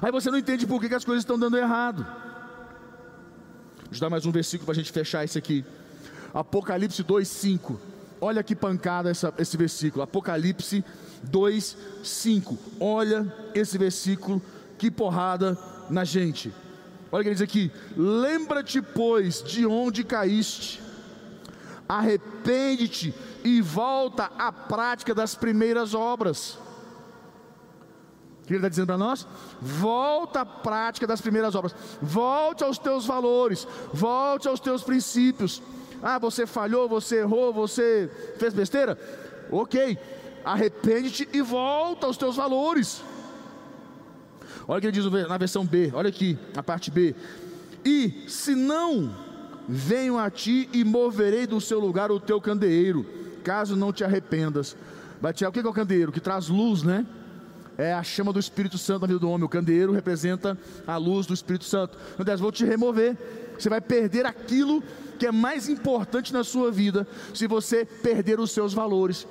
Aí 0.00 0.12
você 0.12 0.30
não 0.30 0.38
entende 0.38 0.66
por 0.66 0.80
que, 0.80 0.88
que 0.88 0.94
as 0.94 1.04
coisas 1.04 1.22
estão 1.22 1.38
dando 1.38 1.56
errado. 1.56 2.06
Vou 3.90 4.00
dar 4.00 4.10
mais 4.10 4.26
um 4.26 4.30
versículo 4.30 4.66
para 4.66 4.72
a 4.72 4.76
gente 4.76 4.92
fechar 4.92 5.24
esse 5.24 5.38
aqui. 5.38 5.64
Apocalipse 6.32 7.02
2,5. 7.02 7.76
Olha 8.20 8.42
que 8.42 8.54
pancada 8.54 9.10
essa, 9.10 9.32
esse 9.38 9.56
versículo. 9.56 10.02
Apocalipse 10.02 10.84
2,5. 11.30 12.56
Olha 12.78 13.34
esse 13.54 13.78
versículo, 13.78 14.42
que 14.76 14.90
porrada 14.90 15.58
na 15.88 16.04
gente. 16.04 16.52
Olha 17.10 17.20
o 17.20 17.22
que 17.22 17.28
ele 17.28 17.34
diz 17.34 17.42
aqui: 17.42 17.72
Lembra-te, 17.96 18.82
pois, 18.82 19.42
de 19.42 19.66
onde 19.66 20.04
caíste 20.04 20.87
arrepende-te 21.88 23.14
e 23.42 23.62
volta 23.62 24.30
à 24.38 24.52
prática 24.52 25.14
das 25.14 25.34
primeiras 25.34 25.94
obras. 25.94 26.58
O 28.42 28.46
que 28.46 28.52
ele 28.52 28.58
está 28.58 28.68
dizendo 28.68 28.86
para 28.86 28.98
nós? 28.98 29.26
Volta 29.60 30.40
à 30.40 30.46
prática 30.46 31.06
das 31.06 31.20
primeiras 31.20 31.54
obras, 31.54 31.74
volte 32.00 32.62
aos 32.62 32.78
teus 32.78 33.06
valores, 33.06 33.66
volte 33.92 34.48
aos 34.48 34.60
teus 34.60 34.82
princípios. 34.82 35.62
Ah, 36.02 36.18
você 36.18 36.46
falhou, 36.46 36.88
você 36.88 37.20
errou, 37.20 37.52
você 37.52 38.10
fez 38.38 38.54
besteira? 38.54 38.98
Ok, 39.50 39.98
arrepende-te 40.44 41.28
e 41.32 41.40
volta 41.42 42.06
aos 42.06 42.16
teus 42.16 42.36
valores. 42.36 43.02
Olha 44.66 44.78
o 44.78 44.80
que 44.80 44.86
ele 44.86 45.00
diz 45.00 45.28
na 45.28 45.38
versão 45.38 45.64
B, 45.64 45.90
olha 45.94 46.08
aqui, 46.08 46.38
a 46.54 46.62
parte 46.62 46.90
B. 46.90 47.14
E 47.84 48.24
se 48.28 48.54
não 48.54 49.27
Venho 49.68 50.16
a 50.16 50.30
ti 50.30 50.66
e 50.72 50.82
moverei 50.82 51.46
do 51.46 51.60
seu 51.60 51.78
lugar 51.78 52.10
o 52.10 52.18
teu 52.18 52.40
candeeiro, 52.40 53.04
caso 53.44 53.76
não 53.76 53.92
te 53.92 54.02
arrependas. 54.02 54.74
Batiel, 55.20 55.50
o 55.50 55.52
que 55.52 55.60
é 55.60 55.62
o 55.62 55.72
candeeiro? 55.72 56.10
Que 56.10 56.20
traz 56.20 56.48
luz, 56.48 56.82
né? 56.82 57.04
É 57.76 57.92
a 57.92 58.02
chama 58.02 58.32
do 58.32 58.40
Espírito 58.40 58.78
Santo 58.78 59.02
na 59.02 59.06
vida 59.08 59.18
do 59.20 59.28
homem. 59.28 59.44
O 59.44 59.48
candeeiro 59.48 59.92
representa 59.92 60.56
a 60.86 60.96
luz 60.96 61.26
do 61.26 61.34
Espírito 61.34 61.64
Santo. 61.64 61.98
Meu 62.16 62.24
Deus, 62.24 62.40
vou 62.40 62.50
te 62.50 62.64
remover. 62.64 63.16
Você 63.58 63.68
vai 63.68 63.80
perder 63.80 64.24
aquilo 64.24 64.82
que 65.18 65.26
é 65.26 65.32
mais 65.32 65.68
importante 65.68 66.32
na 66.32 66.42
sua 66.42 66.72
vida 66.72 67.06
se 67.34 67.46
você 67.46 67.84
perder 67.84 68.40
os 68.40 68.52
seus 68.52 68.72
valores. 68.72 69.26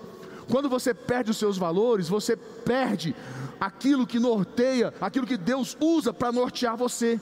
Quando 0.50 0.70
você 0.70 0.94
perde 0.94 1.32
os 1.32 1.38
seus 1.38 1.58
valores, 1.58 2.08
você 2.08 2.38
perde 2.38 3.16
aquilo 3.60 4.06
que 4.06 4.20
norteia, 4.20 4.94
aquilo 5.02 5.26
que 5.26 5.36
Deus 5.36 5.76
usa 5.80 6.14
para 6.14 6.32
nortear 6.32 6.78
você 6.78 7.20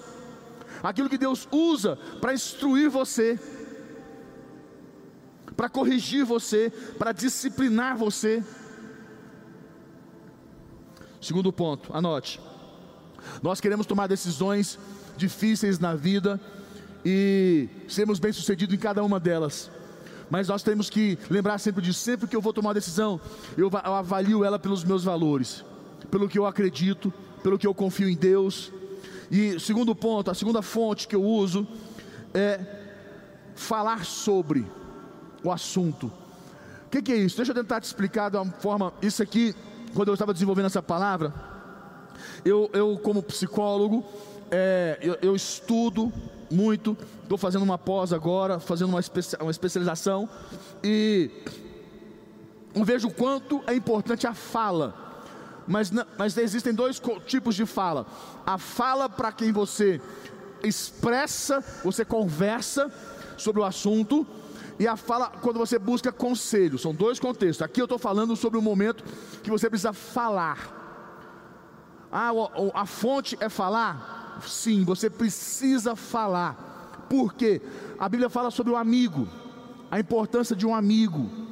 aquilo 0.83 1.09
que 1.09 1.17
Deus 1.17 1.47
usa 1.51 1.97
para 2.19 2.33
instruir 2.33 2.89
você, 2.89 3.39
para 5.55 5.69
corrigir 5.69 6.25
você, 6.25 6.71
para 6.97 7.11
disciplinar 7.11 7.97
você. 7.97 8.43
Segundo 11.21 11.51
ponto, 11.51 11.95
anote. 11.95 12.39
Nós 13.41 13.59
queremos 13.59 13.85
tomar 13.85 14.07
decisões 14.07 14.77
difíceis 15.17 15.79
na 15.79 15.95
vida 15.95 16.39
e 17.03 17.69
sermos 17.87 18.19
bem-sucedidos 18.19 18.75
em 18.75 18.79
cada 18.79 19.03
uma 19.03 19.19
delas. 19.19 19.71
Mas 20.29 20.47
nós 20.47 20.63
temos 20.63 20.89
que 20.89 21.17
lembrar 21.29 21.59
sempre 21.59 21.81
disso, 21.81 21.99
sempre 21.99 22.27
que 22.27 22.35
eu 22.35 22.41
vou 22.41 22.51
tomar 22.51 22.69
uma 22.69 22.73
decisão, 22.73 23.21
eu 23.55 23.69
avalio 23.73 24.43
ela 24.43 24.57
pelos 24.57 24.83
meus 24.83 25.03
valores, 25.03 25.63
pelo 26.09 26.27
que 26.27 26.37
eu 26.37 26.45
acredito, 26.45 27.13
pelo 27.43 27.59
que 27.59 27.67
eu 27.67 27.75
confio 27.75 28.09
em 28.09 28.15
Deus, 28.15 28.71
e 29.31 29.59
segundo 29.59 29.95
ponto, 29.95 30.29
a 30.29 30.33
segunda 30.33 30.61
fonte 30.61 31.07
que 31.07 31.15
eu 31.15 31.23
uso 31.23 31.67
é 32.33 32.59
falar 33.55 34.05
sobre 34.05 34.65
o 35.43 35.51
assunto. 35.51 36.07
O 36.87 36.89
que, 36.89 37.01
que, 37.01 37.11
é 37.11 37.17
isso? 37.17 37.37
Deixa 37.37 37.51
eu 37.51 37.55
tentar 37.55 37.81
te 37.81 37.85
explicar 37.85 38.29
de 38.29 38.37
uma 38.37 38.45
forma. 38.45 38.93
Isso 39.01 39.21
aqui, 39.21 39.55
quando 39.93 40.09
eu 40.09 40.13
estava 40.13 40.33
desenvolvendo 40.33 40.65
essa 40.65 40.81
palavra, 40.81 41.33
eu, 42.43 42.69
eu 42.73 42.97
como 42.97 43.21
psicólogo, 43.21 44.05
é, 44.51 44.97
eu, 45.01 45.17
eu, 45.21 45.35
estudo 45.35 46.11
muito. 46.49 46.97
Estou 47.23 47.37
fazendo 47.37 47.63
uma 47.63 47.77
pós 47.77 48.13
agora, 48.13 48.59
fazendo 48.59 48.89
uma, 48.89 49.01
uma 49.41 49.51
especialização 49.51 50.29
e 50.83 51.31
eu 52.73 52.83
vejo 52.83 53.07
o 53.07 53.13
quanto 53.13 53.63
é 53.65 53.73
importante 53.73 54.27
a 54.27 54.33
fala 54.33 55.04
mas, 55.67 55.91
mas 56.17 56.37
existem 56.37 56.73
dois 56.73 57.01
tipos 57.25 57.55
de 57.55 57.65
fala: 57.65 58.05
a 58.45 58.57
fala 58.57 59.09
para 59.09 59.31
quem 59.31 59.51
você 59.51 60.01
expressa, 60.63 61.63
você 61.83 62.03
conversa 62.03 62.91
sobre 63.37 63.61
o 63.61 63.65
assunto, 63.65 64.25
e 64.79 64.87
a 64.87 64.95
fala 64.95 65.29
quando 65.41 65.57
você 65.57 65.79
busca 65.79 66.11
conselho. 66.11 66.77
São 66.77 66.93
dois 66.93 67.19
contextos. 67.19 67.61
Aqui 67.61 67.81
eu 67.81 67.85
estou 67.85 67.99
falando 67.99 68.35
sobre 68.35 68.57
o 68.57 68.61
momento 68.61 69.03
que 69.41 69.49
você 69.49 69.69
precisa 69.69 69.93
falar. 69.93 70.73
Ah, 72.11 72.31
a 72.73 72.85
fonte 72.85 73.37
é 73.39 73.49
falar. 73.49 74.39
sim, 74.45 74.83
você 74.83 75.09
precisa 75.09 75.95
falar. 75.95 77.05
Por 77.09 77.33
quê? 77.33 77.61
A 77.99 78.09
Bíblia 78.09 78.29
fala 78.29 78.51
sobre 78.51 78.73
o 78.73 78.75
amigo, 78.75 79.27
a 79.89 79.99
importância 79.99 80.55
de 80.55 80.65
um 80.65 80.75
amigo. 80.75 81.44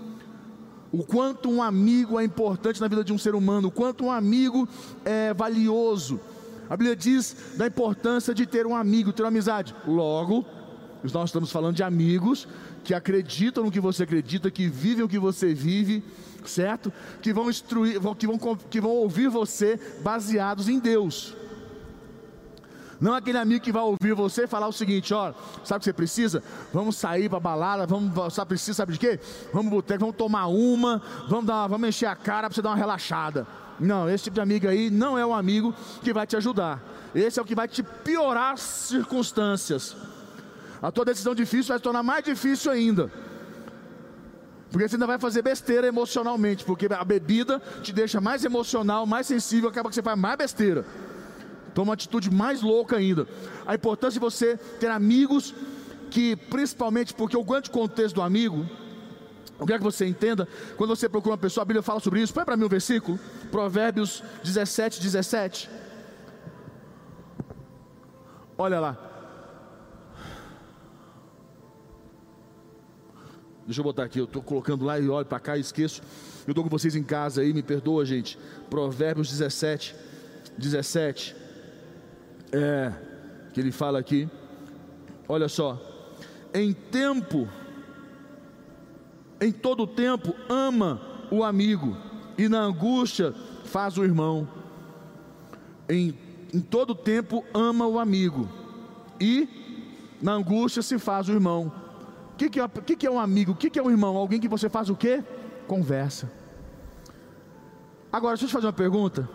O 0.93 1.03
quanto 1.03 1.49
um 1.49 1.63
amigo 1.63 2.19
é 2.19 2.23
importante 2.23 2.79
na 2.79 2.87
vida 2.87 3.03
de 3.03 3.11
um 3.11 3.17
ser 3.17 3.33
humano, 3.33 3.69
o 3.69 3.71
quanto 3.71 4.05
um 4.05 4.11
amigo 4.11 4.69
é 5.03 5.33
valioso. 5.33 6.19
A 6.69 6.77
Bíblia 6.77 6.95
diz 6.95 7.35
da 7.57 7.65
importância 7.65 8.31
de 8.31 8.45
ter 8.45 8.67
um 8.67 8.75
amigo, 8.75 9.11
ter 9.11 9.23
uma 9.23 9.29
amizade. 9.29 9.73
Logo, 9.87 10.45
nós 11.11 11.29
estamos 11.29 11.51
falando 11.51 11.75
de 11.75 11.81
amigos 11.81 12.47
que 12.83 12.93
acreditam 12.93 13.63
no 13.63 13.71
que 13.71 13.79
você 13.79 14.03
acredita, 14.03 14.51
que 14.51 14.67
vivem 14.67 15.03
o 15.03 15.09
que 15.09 15.17
você 15.17 15.51
vive, 15.51 16.03
certo? 16.45 16.93
Que 17.23 17.33
vão 17.33 17.49
instruir, 17.49 17.99
que 18.15 18.27
vão, 18.27 18.37
que 18.69 18.79
vão 18.79 18.91
ouvir 18.91 19.29
você 19.29 19.79
baseados 20.03 20.69
em 20.69 20.77
Deus. 20.77 21.35
Não 23.03 23.13
aquele 23.13 23.37
amigo 23.37 23.61
que 23.61 23.69
vai 23.69 23.83
ouvir 23.83 24.13
você 24.13 24.47
falar 24.47 24.69
o 24.69 24.71
seguinte: 24.71 25.13
ó, 25.13 25.33
sabe 25.61 25.75
o 25.75 25.79
que 25.79 25.83
você 25.83 25.91
precisa? 25.91 26.41
Vamos 26.71 26.95
sair 26.95 27.27
para 27.27 27.37
balada, 27.37 27.85
vamos, 27.85 28.33
sabe, 28.33 28.47
precisa, 28.49 28.75
sabe 28.75 28.93
de 28.93 28.99
quê? 28.99 29.19
Vamos 29.51 29.69
boteco, 29.69 29.99
vamos 29.99 30.15
tomar 30.15 30.47
uma, 30.47 31.01
vamos, 31.27 31.45
dar, 31.45 31.67
vamos 31.67 31.89
encher 31.89 32.05
a 32.05 32.15
cara 32.15 32.47
para 32.47 32.55
você 32.55 32.61
dar 32.61 32.69
uma 32.69 32.77
relaxada. 32.77 33.45
Não, 33.77 34.09
esse 34.09 34.23
tipo 34.23 34.35
de 34.35 34.39
amigo 34.39 34.69
aí 34.69 34.89
não 34.89 35.17
é 35.17 35.25
um 35.25 35.35
amigo 35.35 35.75
que 36.01 36.13
vai 36.13 36.25
te 36.25 36.37
ajudar. 36.37 36.81
Esse 37.13 37.39
é 37.39 37.41
o 37.41 37.45
que 37.45 37.53
vai 37.53 37.67
te 37.67 37.83
piorar 37.83 38.53
as 38.53 38.61
circunstâncias. 38.61 39.97
A 40.81 40.89
tua 40.89 41.03
decisão 41.03 41.35
difícil 41.35 41.73
vai 41.73 41.79
se 41.79 41.83
tornar 41.83 42.03
mais 42.03 42.23
difícil 42.23 42.71
ainda. 42.71 43.11
Porque 44.71 44.87
você 44.87 44.95
ainda 44.95 45.07
vai 45.07 45.19
fazer 45.19 45.41
besteira 45.41 45.85
emocionalmente, 45.87 46.63
porque 46.63 46.87
a 46.89 47.03
bebida 47.03 47.61
te 47.81 47.91
deixa 47.91 48.21
mais 48.21 48.45
emocional, 48.45 49.05
mais 49.05 49.27
sensível, 49.27 49.69
acaba 49.69 49.89
que 49.89 49.95
você 49.95 50.01
faz 50.01 50.17
mais 50.17 50.37
besteira. 50.37 50.85
Toma 51.73 51.89
uma 51.89 51.93
atitude 51.93 52.29
mais 52.29 52.61
louca 52.61 52.97
ainda. 52.97 53.27
A 53.65 53.75
importância 53.75 54.13
de 54.13 54.19
você 54.19 54.57
ter 54.79 54.87
amigos 54.87 55.53
que, 56.11 56.35
principalmente 56.35 57.13
porque 57.13 57.35
o 57.35 57.43
grande 57.43 57.71
contexto 57.71 58.15
do 58.15 58.21
amigo, 58.21 58.65
eu 59.59 59.65
quero 59.65 59.79
que 59.79 59.83
você 59.83 60.05
entenda, 60.05 60.47
quando 60.77 60.95
você 60.95 61.09
procura 61.09 61.31
uma 61.31 61.37
pessoa, 61.37 61.63
a 61.63 61.65
Bíblia 61.65 61.81
fala 61.81 61.99
sobre 61.99 62.21
isso. 62.21 62.33
Põe 62.33 62.45
para 62.45 62.55
mim 62.55 62.65
um 62.65 62.69
versículo, 62.69 63.19
Provérbios 63.49 64.23
17, 64.43 65.01
17. 65.01 65.69
Olha 68.57 68.79
lá. 68.79 68.97
Deixa 73.65 73.79
eu 73.79 73.83
botar 73.83 74.03
aqui, 74.03 74.19
eu 74.19 74.25
estou 74.25 74.43
colocando 74.43 74.85
lá 74.85 74.99
e 74.99 75.07
olho 75.07 75.25
para 75.25 75.39
cá 75.39 75.57
e 75.57 75.61
esqueço. 75.61 76.01
Eu 76.45 76.51
estou 76.51 76.63
com 76.63 76.69
vocês 76.69 76.95
em 76.95 77.03
casa 77.03 77.41
aí, 77.41 77.53
me 77.53 77.63
perdoa, 77.63 78.05
gente. 78.05 78.37
Provérbios 78.69 79.29
17, 79.29 79.95
17 80.57 81.42
é, 82.53 82.93
que 83.51 83.59
ele 83.59 83.71
fala 83.71 83.99
aqui. 83.99 84.29
Olha 85.27 85.49
só, 85.49 85.81
em 86.53 86.71
tempo, 86.71 87.49
em 89.41 89.51
todo 89.51 89.87
tempo, 89.87 90.35
ama 90.47 91.01
o 91.31 91.43
amigo, 91.43 91.97
e 92.37 92.47
na 92.47 92.59
angústia 92.59 93.33
faz 93.65 93.97
o 93.97 94.03
irmão. 94.03 94.47
Em, 95.89 96.17
em 96.53 96.59
todo 96.61 96.93
tempo, 96.93 97.43
ama 97.53 97.87
o 97.87 97.99
amigo, 97.99 98.47
e 99.19 99.49
na 100.21 100.33
angústia 100.33 100.81
se 100.81 100.99
faz 100.99 101.27
o 101.27 101.31
irmão. 101.31 101.71
O 102.33 102.35
que, 102.35 102.49
que, 102.49 102.59
é, 102.59 102.67
que, 102.67 102.95
que 102.95 103.07
é 103.07 103.11
um 103.11 103.19
amigo? 103.19 103.51
O 103.51 103.55
que, 103.55 103.69
que 103.69 103.79
é 103.79 103.83
um 103.83 103.89
irmão? 103.89 104.15
Alguém 104.15 104.39
que 104.39 104.47
você 104.47 104.69
faz 104.69 104.89
o 104.89 104.95
quê? 104.95 105.23
Conversa. 105.67 106.31
Agora, 108.11 108.33
deixa 108.33 108.45
eu 108.45 108.49
te 108.49 108.53
fazer 108.53 108.67
uma 108.67 108.73
pergunta. 108.73 109.27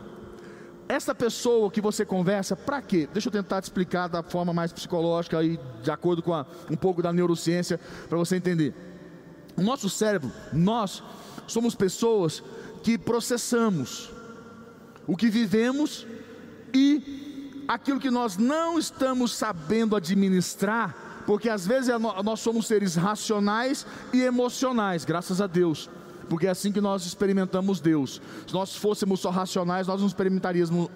Essa 0.88 1.14
pessoa 1.14 1.71
que 1.71 1.83
você 1.83 2.02
conversa, 2.02 2.57
para 2.57 2.80
quê? 2.80 3.07
Deixa 3.12 3.28
eu 3.28 3.33
tentar 3.33 3.61
te 3.61 3.64
explicar 3.64 4.09
da 4.09 4.23
forma 4.23 4.54
mais 4.54 4.73
psicológica 4.73 5.42
e 5.45 5.61
de 5.83 5.90
acordo 5.90 6.23
com 6.23 6.33
a, 6.33 6.47
um 6.71 6.76
pouco 6.76 7.02
da 7.02 7.12
neurociência, 7.12 7.78
para 8.09 8.16
você 8.16 8.37
entender. 8.37 8.75
O 9.54 9.62
nosso 9.62 9.90
cérebro, 9.90 10.33
nós 10.50 11.02
somos 11.46 11.74
pessoas 11.74 12.42
que 12.83 12.96
processamos 12.96 14.11
o 15.07 15.14
que 15.14 15.29
vivemos 15.29 16.07
e 16.72 17.64
aquilo 17.68 18.01
que 18.01 18.11
nós 18.11 18.38
não 18.38 18.79
estamos 18.79 19.35
sabendo 19.35 19.94
administrar, 19.94 21.22
porque 21.27 21.51
às 21.51 21.66
vezes 21.66 21.90
é 21.90 21.98
nós 21.98 22.40
somos 22.40 22.66
seres 22.66 22.94
racionais 22.94 23.87
e 24.11 24.22
emocionais, 24.22 25.05
graças 25.05 25.42
a 25.42 25.46
Deus 25.46 25.90
porque 26.28 26.46
é 26.46 26.50
assim 26.50 26.70
que 26.70 26.80
nós 26.80 27.04
experimentamos 27.06 27.80
Deus. 27.80 28.20
Se 28.46 28.52
nós 28.52 28.76
fôssemos 28.76 29.20
só 29.20 29.30
racionais, 29.30 29.86
nós 29.86 30.00
não 30.00 30.06
experimentaríamos, 30.06 30.90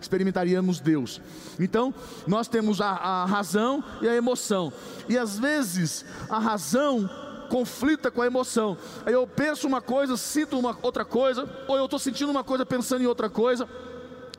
experimentaríamos 0.00 0.80
Deus. 0.80 1.20
Então, 1.58 1.94
nós 2.26 2.48
temos 2.48 2.80
a, 2.80 2.90
a 2.90 3.24
razão 3.24 3.82
e 4.00 4.08
a 4.08 4.14
emoção, 4.14 4.72
e 5.08 5.18
às 5.18 5.38
vezes 5.38 6.04
a 6.28 6.38
razão 6.38 7.08
conflita 7.48 8.10
com 8.10 8.22
a 8.22 8.26
emoção. 8.26 8.78
Aí 9.04 9.12
eu 9.12 9.26
penso 9.26 9.66
uma 9.66 9.82
coisa, 9.82 10.16
sinto 10.16 10.58
uma 10.58 10.76
outra 10.80 11.04
coisa, 11.04 11.46
ou 11.68 11.76
eu 11.76 11.84
estou 11.84 11.98
sentindo 11.98 12.30
uma 12.30 12.42
coisa 12.42 12.64
pensando 12.64 13.02
em 13.02 13.06
outra 13.06 13.28
coisa. 13.28 13.68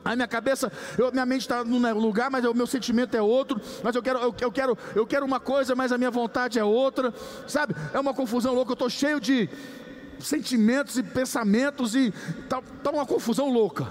A 0.04 0.14
minha 0.14 0.28
cabeça, 0.28 0.70
eu, 0.98 1.10
minha 1.10 1.24
mente 1.24 1.42
está 1.42 1.64
num 1.64 1.98
lugar, 1.98 2.30
mas 2.30 2.44
o 2.44 2.52
meu 2.52 2.66
sentimento 2.66 3.16
é 3.16 3.22
outro. 3.22 3.58
Mas 3.82 3.96
eu 3.96 4.02
quero, 4.02 4.18
eu, 4.18 4.34
eu, 4.38 4.52
quero, 4.52 4.78
eu 4.94 5.06
quero 5.06 5.24
uma 5.24 5.40
coisa, 5.40 5.74
mas 5.74 5.92
a 5.92 5.96
minha 5.96 6.10
vontade 6.10 6.58
é 6.58 6.64
outra. 6.64 7.14
Sabe? 7.46 7.74
É 7.92 7.98
uma 7.98 8.12
confusão 8.12 8.52
louca. 8.52 8.72
Eu 8.72 8.74
estou 8.74 8.90
cheio 8.90 9.18
de, 9.18 9.48
sentimentos 10.20 10.96
e 10.98 11.02
pensamentos 11.02 11.94
e 11.94 12.12
está 12.42 12.62
tá 12.82 12.90
uma 12.90 13.06
confusão 13.06 13.50
louca. 13.50 13.86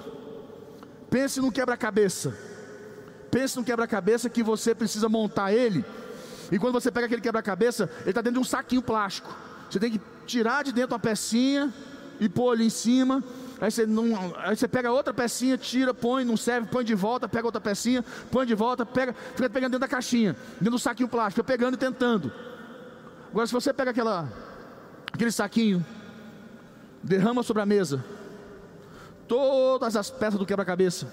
Pense 1.09 1.39
no 1.39 1.51
quebra-cabeça. 1.51 2.36
Pense 3.29 3.57
no 3.57 3.63
quebra-cabeça 3.63 4.29
que 4.29 4.43
você 4.43 4.73
precisa 4.73 5.09
montar 5.09 5.53
ele. 5.53 5.86
E 6.51 6.59
quando 6.59 6.73
você 6.73 6.91
pega 6.91 7.05
aquele 7.05 7.21
quebra-cabeça, 7.21 7.89
ele 8.01 8.09
está 8.09 8.21
dentro 8.21 8.39
de 8.39 8.39
um 8.39 8.43
saquinho 8.43 8.81
plástico. 8.81 9.36
Você 9.69 9.79
tem 9.79 9.91
que 9.91 10.01
tirar 10.25 10.63
de 10.63 10.71
dentro 10.71 10.93
uma 10.93 10.99
pecinha 10.99 11.73
e 12.19 12.29
pôr 12.29 12.51
ali 12.51 12.65
em 12.65 12.69
cima. 12.69 13.23
Aí 13.59 13.71
você, 13.71 13.86
não, 13.86 14.33
aí 14.38 14.55
você 14.55 14.67
pega 14.67 14.91
outra 14.91 15.13
pecinha, 15.13 15.57
tira, 15.57 15.93
põe, 15.93 16.25
não 16.25 16.36
serve, 16.36 16.67
põe 16.67 16.83
de 16.83 16.93
volta, 16.93 17.29
pega 17.29 17.47
outra 17.47 17.62
pecinha, 17.62 18.03
põe 18.29 18.45
de 18.45 18.53
volta, 18.53 18.86
pega, 18.86 19.15
fica 19.36 19.49
pegando 19.49 19.71
dentro 19.71 19.79
da 19.79 19.88
caixinha, 19.88 20.36
dentro 20.55 20.71
do 20.71 20.79
saquinho 20.79 21.07
plástico, 21.07 21.45
pegando 21.45 21.75
e 21.75 21.77
tentando. 21.77 22.31
Agora, 23.31 23.47
se 23.47 23.53
você 23.53 23.73
pega 23.73 23.91
aquela, 23.91 24.27
aquele 25.12 25.31
saquinho 25.31 25.83
derrama 27.03 27.43
sobre 27.43 27.61
a 27.61 27.65
mesa 27.65 28.03
todas 29.27 29.95
as 29.95 30.09
peças 30.09 30.39
do 30.39 30.45
quebra-cabeça. 30.45 31.07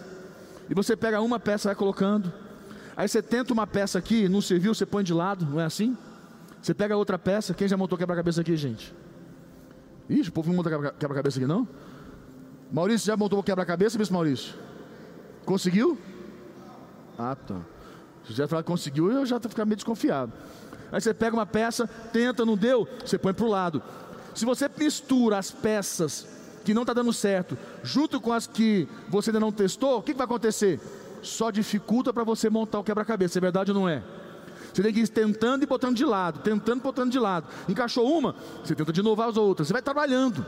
E 0.69 0.75
você 0.75 0.97
pega 0.97 1.21
uma 1.21 1.41
peça 1.41 1.69
vai 1.69 1.75
colocando. 1.75 2.33
Aí 2.97 3.09
você 3.09 3.23
tenta 3.23 3.53
uma 3.53 3.67
peça 3.67 3.99
aqui, 3.99 4.29
não 4.29 4.41
serviu, 4.41 4.75
você 4.75 4.85
põe 4.85 5.03
de 5.03 5.15
lado, 5.15 5.47
não 5.47 5.61
é 5.61 5.65
assim? 5.65 5.97
Você 6.61 6.75
pega 6.75 6.97
outra 6.97 7.19
peça, 7.19 7.55
quem 7.55 7.67
já 7.67 7.77
montou 7.77 7.97
quebra-cabeça 7.97 8.41
aqui, 8.41 8.57
gente? 8.57 8.95
Ixi, 10.09 10.29
o 10.29 10.33
povo 10.33 10.49
não 10.49 10.57
monta 10.57 10.93
quebra-cabeça 10.99 11.39
aqui 11.39 11.47
não? 11.47 11.67
Maurício 12.71 13.07
já 13.07 13.17
montou 13.17 13.43
quebra-cabeça, 13.43 13.97
Bispo 13.97 14.13
Maurício? 14.13 14.55
Conseguiu? 15.45 15.99
Ah, 17.19 17.35
tá. 17.35 17.61
Se 18.27 18.33
já 18.33 18.47
falar 18.47 18.63
que 18.63 18.67
conseguiu, 18.67 19.11
eu 19.11 19.25
já 19.25 19.41
ficando 19.41 19.67
meio 19.67 19.77
desconfiado. 19.77 20.33
Aí 20.93 21.01
você 21.01 21.15
pega 21.15 21.35
uma 21.35 21.47
peça, 21.47 21.89
tenta, 22.13 22.45
não 22.45 22.57
deu, 22.57 22.87
você 23.05 23.17
põe 23.17 23.33
para 23.33 23.47
o 23.47 23.49
lado. 23.49 23.83
Se 24.35 24.45
você 24.45 24.71
mistura 24.77 25.39
as 25.39 25.51
peças 25.51 26.27
que 26.65 26.75
não 26.75 26.83
está 26.83 26.93
dando 26.93 27.13
certo, 27.13 27.57
junto 27.83 28.21
com 28.21 28.33
as 28.33 28.47
que 28.47 28.87
você 29.09 29.31
ainda 29.31 29.41
não 29.41 29.53
testou, 29.53 29.99
o 29.99 30.03
que, 30.03 30.13
que 30.13 30.19
vai 30.19 30.25
acontecer? 30.25 30.81
Só 31.23 31.51
dificulta 31.51 32.13
para 32.13 32.25
você 32.25 32.49
montar 32.49 32.79
o 32.79 32.85
quebra-cabeça, 32.85 33.39
é 33.39 33.41
verdade 33.41 33.71
ou 33.71 33.79
não 33.79 33.89
é? 33.89 34.03
Você 34.73 34.83
tem 34.83 34.93
que 34.93 35.01
ir 35.01 35.09
tentando 35.09 35.65
e 35.65 35.67
botando 35.67 35.97
de 35.97 36.05
lado, 36.05 36.41
tentando 36.41 36.79
e 36.79 36.83
botando 36.83 37.11
de 37.11 37.19
lado. 37.19 37.47
Encaixou 37.69 38.07
uma, 38.17 38.35
você 38.65 38.75
tenta 38.75 38.93
de 38.93 39.03
novo 39.03 39.21
as 39.23 39.37
outras. 39.37 39.69
Você 39.69 39.73
vai 39.73 39.83
trabalhando, 39.83 40.47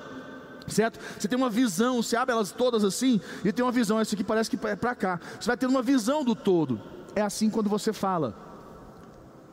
certo? 0.69 0.99
Você 1.19 1.27
tem 1.27 1.37
uma 1.37 1.51
visão, 1.51 2.03
você 2.03 2.17
abre 2.17 2.35
elas 2.35 2.53
todas 2.53 2.85
assim 2.85 3.21
e 3.45 3.53
tem 3.53 3.65
uma 3.65 3.73
visão. 3.73 3.99
Essa 3.99 4.15
aqui 4.15 4.23
parece 4.23 4.49
que 4.49 4.67
é 4.67 4.77
para 4.77 4.95
cá. 4.95 5.21
Você 5.41 5.47
vai 5.47 5.57
ter 5.57 5.67
uma 5.67 5.83
visão 5.83 6.25
do 6.25 6.35
todo. 6.35 6.81
É 7.15 7.21
assim 7.21 7.51
quando 7.51 7.69
você 7.69 7.93
fala. 7.93 8.35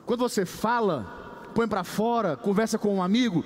Quando 0.06 0.20
você 0.20 0.46
fala, 0.46 1.06
põe 1.54 1.68
para 1.68 1.84
fora, 1.84 2.36
conversa 2.36 2.78
com 2.78 2.96
um 2.96 3.04
amigo, 3.04 3.44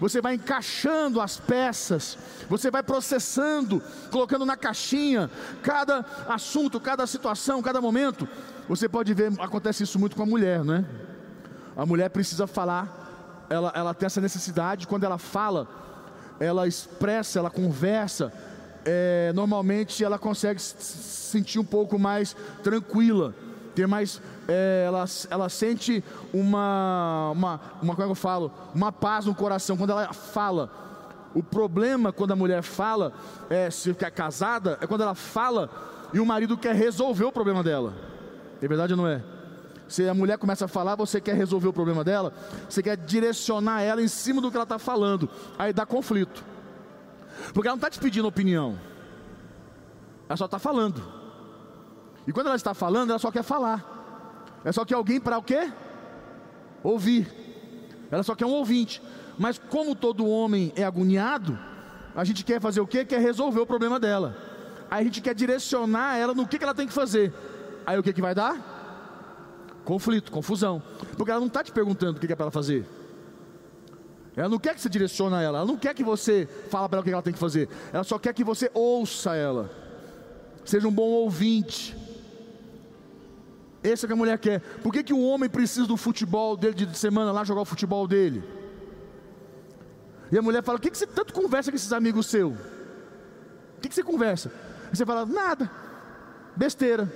você 0.00 0.20
vai 0.20 0.34
encaixando 0.34 1.20
as 1.20 1.36
peças, 1.38 2.18
você 2.48 2.70
vai 2.70 2.82
processando, 2.82 3.82
colocando 4.10 4.44
na 4.44 4.56
caixinha 4.56 5.30
cada 5.62 6.04
assunto, 6.28 6.80
cada 6.80 7.06
situação, 7.06 7.62
cada 7.62 7.80
momento. 7.80 8.28
Você 8.68 8.88
pode 8.88 9.12
ver, 9.14 9.32
acontece 9.38 9.82
isso 9.82 9.98
muito 9.98 10.16
com 10.16 10.22
a 10.22 10.26
mulher, 10.26 10.64
né? 10.64 10.84
A 11.76 11.84
mulher 11.84 12.08
precisa 12.10 12.46
falar, 12.46 13.46
ela, 13.50 13.72
ela 13.74 13.94
tem 13.94 14.06
essa 14.06 14.20
necessidade, 14.20 14.86
quando 14.86 15.04
ela 15.04 15.18
fala, 15.18 15.68
ela 16.38 16.66
expressa, 16.66 17.38
ela 17.38 17.50
conversa, 17.50 18.32
é, 18.84 19.32
normalmente 19.34 20.04
ela 20.04 20.18
consegue 20.18 20.60
se 20.60 20.74
sentir 21.34 21.58
um 21.58 21.64
pouco 21.64 21.98
mais 21.98 22.36
tranquila, 22.62 23.34
ter 23.74 23.86
mais 23.86 24.20
é, 24.48 24.84
ela, 24.86 25.04
ela 25.30 25.48
sente 25.48 26.02
uma, 26.32 27.30
uma, 27.32 27.60
uma, 27.82 27.94
como 27.94 28.02
é 28.02 28.06
que 28.06 28.10
eu 28.10 28.14
falo? 28.14 28.52
Uma 28.74 28.92
paz 28.92 29.26
no 29.26 29.34
coração 29.34 29.76
quando 29.76 29.90
ela 29.90 30.12
fala. 30.12 30.70
O 31.34 31.42
problema 31.42 32.12
quando 32.12 32.32
a 32.32 32.36
mulher 32.36 32.62
fala, 32.62 33.12
é, 33.50 33.68
se 33.70 33.90
é 33.90 34.10
casada, 34.10 34.78
é 34.80 34.86
quando 34.86 35.02
ela 35.02 35.14
fala 35.14 35.68
e 36.12 36.20
o 36.20 36.26
marido 36.26 36.56
quer 36.56 36.74
resolver 36.74 37.24
o 37.24 37.32
problema 37.32 37.62
dela. 37.62 37.92
É 38.62 38.68
verdade 38.68 38.92
ou 38.92 38.96
não 38.96 39.08
é? 39.08 39.22
Se 39.88 40.08
a 40.08 40.14
mulher 40.14 40.38
começa 40.38 40.64
a 40.64 40.68
falar, 40.68 40.94
você 40.94 41.20
quer 41.20 41.34
resolver 41.34 41.68
o 41.68 41.72
problema 41.72 42.04
dela, 42.04 42.32
você 42.68 42.82
quer 42.82 42.96
direcionar 42.96 43.82
ela 43.82 44.00
em 44.00 44.08
cima 44.08 44.40
do 44.40 44.50
que 44.50 44.56
ela 44.56 44.62
está 44.64 44.78
falando, 44.78 45.28
aí 45.58 45.72
dá 45.72 45.84
conflito. 45.84 46.44
Porque 47.52 47.68
ela 47.68 47.76
não 47.76 47.80
está 47.80 47.90
te 47.90 47.98
pedindo 47.98 48.28
opinião, 48.28 48.78
ela 50.28 50.36
só 50.36 50.44
está 50.44 50.58
falando. 50.58 51.23
E 52.26 52.32
quando 52.32 52.46
ela 52.46 52.56
está 52.56 52.74
falando, 52.74 53.10
ela 53.10 53.18
só 53.18 53.30
quer 53.30 53.42
falar. 53.42 53.94
Ela 54.62 54.72
só 54.72 54.84
quer 54.84 54.94
alguém 54.94 55.20
para 55.20 55.38
o 55.38 55.42
quê? 55.42 55.70
Ouvir. 56.82 57.28
Ela 58.10 58.22
só 58.22 58.34
quer 58.34 58.46
um 58.46 58.52
ouvinte. 58.52 59.02
Mas 59.38 59.58
como 59.58 59.94
todo 59.94 60.26
homem 60.26 60.72
é 60.76 60.84
agoniado, 60.84 61.58
a 62.14 62.24
gente 62.24 62.44
quer 62.44 62.60
fazer 62.60 62.80
o 62.80 62.86
quê? 62.86 63.04
Quer 63.04 63.20
resolver 63.20 63.60
o 63.60 63.66
problema 63.66 63.98
dela. 63.98 64.36
Aí 64.90 65.02
a 65.02 65.04
gente 65.04 65.20
quer 65.20 65.34
direcionar 65.34 66.16
ela 66.16 66.34
no 66.34 66.46
que, 66.46 66.62
ela 66.62 66.74
tem 66.74 66.86
que 66.86 66.92
fazer. 66.92 67.32
Aí 67.84 67.98
o 67.98 68.02
que, 68.02 68.12
que 68.12 68.22
vai 68.22 68.34
dar? 68.34 68.72
Conflito, 69.84 70.30
confusão. 70.30 70.82
Porque 71.16 71.30
ela 71.30 71.40
não 71.40 71.48
está 71.48 71.62
te 71.62 71.72
perguntando 71.72 72.16
o 72.16 72.20
que, 72.20 72.26
que 72.26 72.32
é 72.32 72.36
para 72.36 72.44
ela 72.44 72.50
fazer. 72.50 72.86
Ela 74.36 74.48
não 74.48 74.58
quer 74.58 74.74
que 74.74 74.80
você 74.80 74.88
direcione 74.88 75.34
ela, 75.34 75.58
ela 75.58 75.64
não 75.64 75.76
quer 75.76 75.94
que 75.94 76.02
você 76.02 76.48
fale 76.68 76.88
para 76.88 76.96
ela 76.96 77.00
o 77.00 77.04
que 77.04 77.10
ela 77.10 77.22
tem 77.22 77.32
que 77.32 77.38
fazer. 77.38 77.68
Ela 77.92 78.02
só 78.02 78.18
quer 78.18 78.32
que 78.32 78.42
você 78.42 78.70
ouça 78.72 79.34
ela. 79.34 79.70
Seja 80.64 80.88
um 80.88 80.92
bom 80.92 81.08
ouvinte. 81.08 82.03
Esse 83.84 84.06
é 84.06 84.08
que 84.08 84.14
a 84.14 84.16
mulher 84.16 84.38
quer. 84.38 84.60
Por 84.82 84.90
que, 84.90 85.02
que 85.02 85.12
o 85.12 85.20
homem 85.20 85.48
precisa 85.48 85.86
do 85.86 85.98
futebol 85.98 86.56
dele 86.56 86.86
de 86.86 86.98
semana 86.98 87.30
lá 87.30 87.44
jogar 87.44 87.60
o 87.60 87.66
futebol 87.66 88.08
dele? 88.08 88.42
E 90.32 90.38
a 90.38 90.42
mulher 90.42 90.64
fala: 90.64 90.78
O 90.78 90.80
que, 90.80 90.90
que 90.90 90.96
você 90.96 91.06
tanto 91.06 91.34
conversa 91.34 91.70
com 91.70 91.76
esses 91.76 91.92
amigos 91.92 92.26
seus? 92.26 92.54
O 92.54 93.80
que, 93.82 93.90
que 93.90 93.94
você 93.94 94.02
conversa? 94.02 94.50
E 94.90 94.96
você 94.96 95.04
fala: 95.04 95.26
Nada, 95.26 95.70
besteira. 96.56 97.12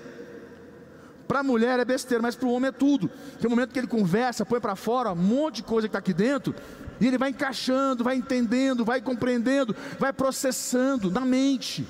Para 1.26 1.40
a 1.40 1.42
mulher 1.42 1.80
é 1.80 1.84
besteira, 1.86 2.22
mas 2.22 2.36
para 2.36 2.48
o 2.48 2.52
homem 2.52 2.68
é 2.68 2.72
tudo. 2.72 3.10
Tem 3.38 3.46
um 3.46 3.50
momento 3.50 3.72
que 3.72 3.78
ele 3.78 3.86
conversa, 3.86 4.44
põe 4.44 4.60
para 4.60 4.76
fora 4.76 5.12
um 5.12 5.16
monte 5.16 5.56
de 5.56 5.62
coisa 5.62 5.88
que 5.88 5.90
está 5.90 5.98
aqui 5.98 6.12
dentro, 6.12 6.54
e 7.00 7.06
ele 7.06 7.18
vai 7.18 7.30
encaixando, 7.30 8.04
vai 8.04 8.16
entendendo, 8.16 8.84
vai 8.84 9.00
compreendendo, 9.00 9.74
vai 9.98 10.12
processando 10.12 11.10
na 11.10 11.20
mente. 11.22 11.86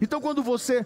Então, 0.00 0.20
quando 0.20 0.42
você 0.42 0.84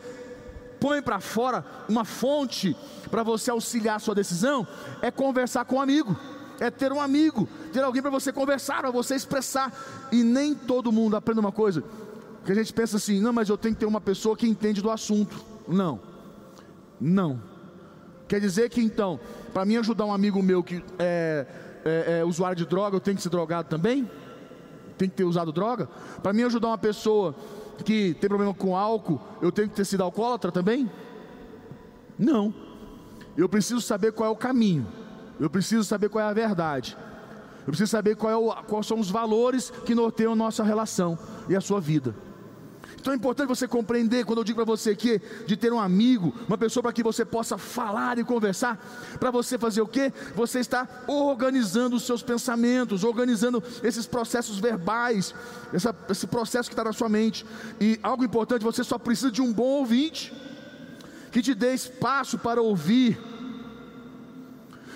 põe 0.82 1.00
para 1.00 1.20
fora 1.20 1.64
uma 1.88 2.04
fonte 2.04 2.76
para 3.08 3.22
você 3.22 3.52
auxiliar 3.52 3.96
a 3.96 3.98
sua 4.00 4.16
decisão, 4.16 4.66
é 5.00 5.12
conversar 5.12 5.64
com 5.64 5.76
um 5.76 5.80
amigo, 5.80 6.18
é 6.58 6.72
ter 6.72 6.92
um 6.92 7.00
amigo, 7.00 7.48
ter 7.72 7.84
alguém 7.84 8.02
para 8.02 8.10
você 8.10 8.32
conversar, 8.32 8.80
para 8.80 8.90
você 8.90 9.14
expressar. 9.14 9.72
E 10.10 10.24
nem 10.24 10.56
todo 10.56 10.90
mundo 10.90 11.14
aprende 11.14 11.38
uma 11.38 11.52
coisa, 11.52 11.84
que 12.44 12.50
a 12.50 12.54
gente 12.56 12.72
pensa 12.72 12.96
assim: 12.96 13.20
não, 13.20 13.32
mas 13.32 13.48
eu 13.48 13.56
tenho 13.56 13.76
que 13.76 13.80
ter 13.80 13.86
uma 13.86 14.00
pessoa 14.00 14.36
que 14.36 14.48
entende 14.48 14.82
do 14.82 14.90
assunto. 14.90 15.36
Não. 15.68 16.00
Não. 17.00 17.40
Quer 18.26 18.40
dizer 18.40 18.68
que 18.68 18.82
então, 18.82 19.20
para 19.52 19.64
mim 19.64 19.76
ajudar 19.76 20.04
um 20.04 20.12
amigo 20.12 20.42
meu 20.42 20.64
que 20.64 20.82
é, 20.98 21.46
é, 21.84 22.18
é, 22.18 22.24
usuário 22.24 22.56
de 22.56 22.66
droga, 22.66 22.96
eu 22.96 23.00
tenho 23.00 23.16
que 23.16 23.22
ser 23.22 23.28
drogado 23.28 23.68
também? 23.68 24.10
Tem 24.98 25.08
que 25.08 25.14
ter 25.14 25.24
usado 25.24 25.52
droga? 25.52 25.88
Para 26.20 26.32
mim 26.32 26.42
ajudar 26.42 26.68
uma 26.68 26.78
pessoa 26.78 27.36
que 27.84 28.14
tem 28.14 28.28
problema 28.28 28.54
com 28.54 28.76
álcool, 28.76 29.20
eu 29.40 29.50
tenho 29.50 29.68
que 29.68 29.74
ter 29.74 29.84
sido 29.84 30.02
alcoólatra 30.02 30.52
também? 30.52 30.90
Não. 32.18 32.54
Eu 33.36 33.48
preciso 33.48 33.80
saber 33.80 34.12
qual 34.12 34.28
é 34.28 34.32
o 34.32 34.36
caminho. 34.36 34.86
Eu 35.40 35.50
preciso 35.50 35.84
saber 35.84 36.08
qual 36.08 36.24
é 36.24 36.28
a 36.28 36.32
verdade. 36.32 36.96
Eu 37.60 37.66
preciso 37.66 37.90
saber 37.90 38.16
qual 38.16 38.32
é 38.32 38.36
o, 38.36 38.52
quais 38.64 38.86
são 38.86 38.98
os 38.98 39.10
valores 39.10 39.70
que 39.84 39.94
norteiam 39.94 40.34
nossa 40.34 40.62
relação 40.62 41.18
e 41.48 41.56
a 41.56 41.60
sua 41.60 41.80
vida. 41.80 42.14
Então 43.02 43.12
é 43.12 43.16
importante 43.16 43.48
você 43.48 43.66
compreender 43.66 44.24
quando 44.24 44.38
eu 44.38 44.44
digo 44.44 44.54
para 44.54 44.64
você 44.64 44.90
aqui 44.90 45.20
de 45.44 45.56
ter 45.56 45.72
um 45.72 45.80
amigo, 45.80 46.32
uma 46.46 46.56
pessoa 46.56 46.84
para 46.84 46.92
que 46.92 47.02
você 47.02 47.24
possa 47.24 47.58
falar 47.58 48.16
e 48.16 48.22
conversar, 48.22 48.78
para 49.18 49.28
você 49.28 49.58
fazer 49.58 49.80
o 49.80 49.88
que? 49.88 50.12
Você 50.36 50.60
está 50.60 50.86
organizando 51.08 51.96
os 51.96 52.04
seus 52.04 52.22
pensamentos, 52.22 53.02
organizando 53.02 53.60
esses 53.82 54.06
processos 54.06 54.60
verbais, 54.60 55.34
essa, 55.74 55.92
esse 56.08 56.28
processo 56.28 56.68
que 56.68 56.74
está 56.74 56.84
na 56.84 56.92
sua 56.92 57.08
mente. 57.08 57.44
E 57.80 57.98
algo 58.04 58.24
importante, 58.24 58.62
você 58.62 58.84
só 58.84 58.96
precisa 58.98 59.32
de 59.32 59.42
um 59.42 59.52
bom 59.52 59.80
ouvinte 59.80 60.32
que 61.32 61.42
te 61.42 61.56
dê 61.56 61.74
espaço 61.74 62.38
para 62.38 62.62
ouvir. 62.62 63.18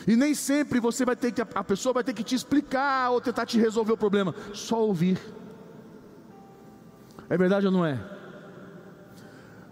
E 0.07 0.15
nem 0.15 0.33
sempre 0.33 0.79
você 0.79 1.05
vai 1.05 1.17
ter 1.17 1.33
que 1.33 1.43
a 1.43 1.65
pessoa 1.65 1.93
vai 1.93 2.05
ter 2.05 2.15
que 2.15 2.23
te 2.23 2.37
explicar 2.37 3.11
ou 3.11 3.21
tentar 3.21 3.47
te 3.47 3.59
resolver 3.59 3.95
o 3.95 3.97
problema, 3.97 4.33
só 4.55 4.81
ouvir. 4.81 5.19
É 7.29 7.37
verdade 7.37 7.67
ou 7.67 7.73
não 7.73 7.85
é? 7.85 7.99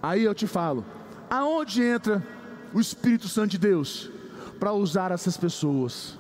Aí 0.03 0.23
eu 0.23 0.35
te 0.35 0.47
falo, 0.47 0.85
aonde 1.31 1.83
entra 1.83 2.23
o 2.73 2.81
Espírito 2.81 3.29
Santo 3.29 3.53
de 3.53 3.59
Deus 3.59 4.11
para 4.59 4.73
usar 4.73 5.11
essas 5.11 5.37
pessoas? 5.37 6.19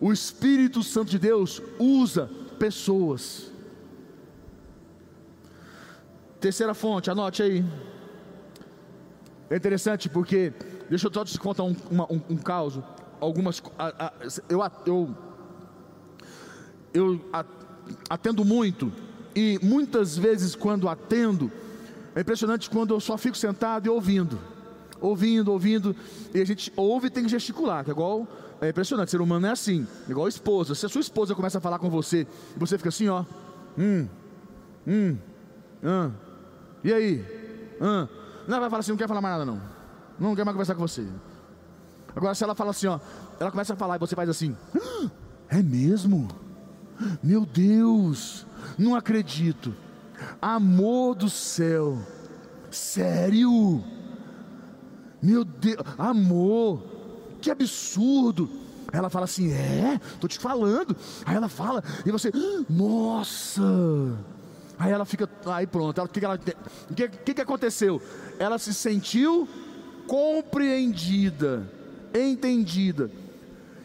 O 0.00 0.12
Espírito 0.12 0.82
Santo 0.82 1.10
de 1.10 1.18
Deus 1.18 1.60
usa 1.78 2.30
pessoas. 2.58 3.50
Terceira 6.40 6.72
fonte, 6.72 7.10
anote 7.10 7.42
aí. 7.42 7.64
É 9.50 9.56
interessante 9.56 10.08
porque, 10.08 10.52
deixa 10.88 11.08
eu 11.08 11.12
só 11.12 11.24
te 11.24 11.38
contar 11.38 11.64
um, 11.64 11.76
uma, 11.90 12.12
um, 12.12 12.20
um 12.30 12.36
caso. 12.36 12.84
Algumas, 13.20 13.62
a, 13.78 14.06
a, 14.06 14.12
eu, 14.48 14.62
eu, 14.86 15.14
eu 16.92 17.20
atendo 18.08 18.44
muito 18.44 18.92
e 19.38 19.56
muitas 19.62 20.18
vezes, 20.18 20.56
quando 20.56 20.88
atendo, 20.88 21.48
é 22.12 22.22
impressionante 22.22 22.68
quando 22.68 22.92
eu 22.92 22.98
só 22.98 23.16
fico 23.16 23.36
sentado 23.36 23.86
e 23.86 23.88
ouvindo, 23.88 24.36
ouvindo, 25.00 25.52
ouvindo, 25.52 25.94
e 26.34 26.40
a 26.40 26.44
gente 26.44 26.72
ouve 26.74 27.06
e 27.06 27.10
tem 27.10 27.22
que 27.22 27.30
gesticular, 27.30 27.84
que 27.84 27.90
é 27.90 27.92
igual. 27.92 28.26
É 28.60 28.70
impressionante, 28.70 29.12
ser 29.12 29.20
humano 29.20 29.46
é 29.46 29.50
assim, 29.50 29.86
igual 30.08 30.26
a 30.26 30.28
esposa. 30.28 30.74
Se 30.74 30.84
a 30.84 30.88
sua 30.88 31.00
esposa 31.00 31.32
começa 31.36 31.58
a 31.58 31.60
falar 31.60 31.78
com 31.78 31.88
você, 31.88 32.26
e 32.56 32.58
você 32.58 32.76
fica 32.76 32.88
assim, 32.88 33.08
ó, 33.08 33.24
hum, 33.78 34.08
hum, 34.84 35.16
hum, 35.84 36.10
e 36.82 36.92
aí? 36.92 37.24
Hum. 37.80 38.08
Não, 38.48 38.58
vai 38.58 38.68
falar 38.68 38.80
assim, 38.80 38.90
não 38.90 38.98
quer 38.98 39.06
falar 39.06 39.20
mais 39.20 39.38
nada, 39.38 39.44
não. 39.44 39.62
Não 40.18 40.34
quer 40.34 40.44
mais 40.44 40.54
conversar 40.56 40.74
com 40.74 40.80
você. 40.80 41.06
Agora, 42.16 42.34
se 42.34 42.42
ela 42.42 42.56
fala 42.56 42.70
assim, 42.70 42.88
ó, 42.88 42.98
ela 43.38 43.52
começa 43.52 43.74
a 43.74 43.76
falar 43.76 43.94
e 43.94 43.98
você 44.00 44.16
faz 44.16 44.28
assim, 44.28 44.56
ah, 44.76 45.08
é 45.48 45.62
mesmo? 45.62 46.26
Meu 47.22 47.46
Deus, 47.46 48.44
não 48.78 48.94
acredito. 48.94 49.74
Amor 50.40 51.14
do 51.14 51.28
céu. 51.28 51.98
Sério? 52.70 53.82
Meu 55.20 55.44
Deus, 55.44 55.78
amor. 55.96 56.82
Que 57.40 57.50
absurdo. 57.50 58.48
Ela 58.92 59.10
fala 59.10 59.24
assim: 59.24 59.52
"É, 59.52 60.00
tô 60.20 60.28
te 60.28 60.38
falando". 60.38 60.96
Aí 61.26 61.36
ela 61.36 61.48
fala 61.48 61.82
e 62.06 62.10
você: 62.10 62.32
"Nossa!" 62.68 63.62
Aí 64.78 64.92
ela 64.92 65.04
fica, 65.04 65.28
aí 65.46 65.66
pronto. 65.66 66.00
O 66.00 66.08
que, 66.08 66.20
que, 66.94 67.08
que, 67.08 67.34
que 67.34 67.40
aconteceu? 67.40 68.00
Ela 68.38 68.58
se 68.58 68.72
sentiu 68.72 69.48
compreendida, 70.06 71.68
entendida. 72.14 73.10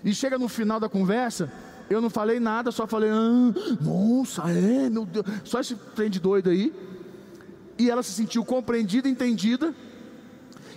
E 0.04 0.14
chega 0.14 0.38
no 0.38 0.48
final 0.48 0.80
da 0.80 0.88
conversa, 0.88 1.52
eu 1.90 2.02
não 2.02 2.10
falei 2.10 2.40
nada, 2.40 2.72
só 2.72 2.88
falei, 2.88 3.10
ah, 3.10 3.54
nossa, 3.82 4.50
é, 4.50 4.90
meu 4.90 5.06
Deus, 5.06 5.26
só 5.44 5.60
esse 5.60 5.76
trem 5.76 6.10
de 6.10 6.20
doido 6.20 6.50
aí. 6.50 6.74
E 7.78 7.90
ela 7.90 8.04
se 8.04 8.12
sentiu 8.12 8.46
compreendida, 8.46 9.10
entendida, 9.10 9.74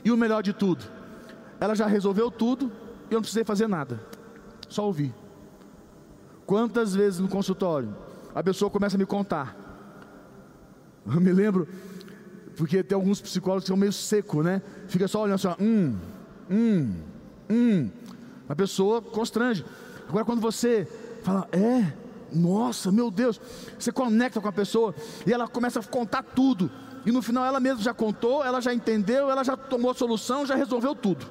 e 0.04 0.10
o 0.10 0.16
melhor 0.16 0.42
de 0.42 0.52
tudo, 0.52 0.84
ela 1.60 1.74
já 1.74 1.86
resolveu 1.86 2.30
tudo 2.30 2.70
e 3.10 3.14
eu 3.14 3.16
não 3.16 3.22
precisei 3.22 3.44
fazer 3.44 3.66
nada, 3.66 4.00
só 4.68 4.86
ouvir. 4.86 5.14
Quantas 6.44 6.94
vezes 6.94 7.18
no 7.18 7.28
consultório 7.28 7.94
a 8.34 8.42
pessoa 8.42 8.70
começa 8.70 8.96
a 8.96 8.98
me 8.98 9.06
contar, 9.06 9.56
eu 11.06 11.20
me 11.20 11.32
lembro, 11.32 11.68
porque 12.56 12.82
tem 12.82 12.96
alguns 12.96 13.20
psicólogos 13.20 13.64
que 13.64 13.68
são 13.68 13.76
meio 13.76 13.92
seco, 13.92 14.42
né? 14.42 14.62
Fica 14.88 15.06
só 15.06 15.22
olhando 15.22 15.34
assim, 15.34 15.62
hum, 15.62 15.96
hum, 16.50 16.94
hum. 17.50 17.90
A 18.48 18.54
pessoa 18.54 19.02
constrange. 19.02 19.64
Agora, 20.08 20.24
quando 20.24 20.40
você 20.40 20.88
fala, 21.22 21.48
é, 21.52 21.92
nossa, 22.32 22.92
meu 22.92 23.10
Deus, 23.10 23.40
você 23.78 23.90
conecta 23.90 24.40
com 24.40 24.48
a 24.48 24.52
pessoa 24.52 24.94
e 25.26 25.32
ela 25.32 25.48
começa 25.48 25.80
a 25.80 25.82
contar 25.82 26.22
tudo. 26.22 26.70
E 27.04 27.12
no 27.12 27.22
final 27.22 27.44
ela 27.44 27.60
mesma 27.60 27.82
já 27.82 27.94
contou, 27.94 28.44
ela 28.44 28.60
já 28.60 28.74
entendeu, 28.74 29.30
ela 29.30 29.44
já 29.44 29.56
tomou 29.56 29.90
a 29.90 29.94
solução, 29.94 30.44
já 30.44 30.54
resolveu 30.54 30.94
tudo. 30.94 31.26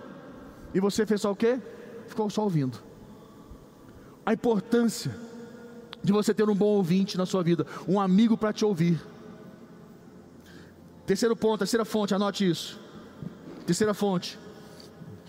E 0.74 0.80
você 0.80 1.06
fez 1.06 1.22
só 1.22 1.32
o 1.32 1.36
quê? 1.36 1.60
Ficou 2.08 2.30
só 2.30 2.44
ouvindo. 2.44 2.78
A 4.26 4.34
importância 4.34 5.16
de 6.04 6.12
você 6.12 6.34
ter 6.34 6.48
um 6.50 6.56
bom 6.56 6.66
ouvinte 6.66 7.18
na 7.18 7.26
sua 7.26 7.44
vida, 7.44 7.66
um 7.88 8.00
amigo 8.00 8.38
para 8.38 8.54
te 8.54 8.64
ouvir. 8.64 9.02
Terceiro 11.06 11.36
ponto, 11.36 11.60
terceira 11.60 11.86
fonte, 11.86 12.14
anote 12.14 12.50
isso. 12.50 12.80
Terceira 13.66 13.94
fonte. 13.94 14.40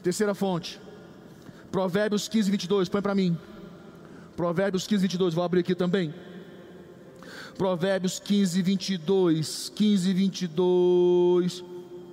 Terceira 0.02 0.34
fonte. 0.34 0.80
Provérbios 1.76 2.26
15, 2.26 2.50
22, 2.50 2.88
põe 2.88 3.02
para 3.02 3.14
mim. 3.14 3.36
Provérbios 4.34 4.86
15, 4.86 5.02
22, 5.02 5.34
vou 5.34 5.44
abrir 5.44 5.60
aqui 5.60 5.74
também. 5.74 6.14
Provérbios 7.58 8.18
15, 8.18 8.62
22, 8.62 9.72
15, 9.74 10.14
22. 10.14 11.62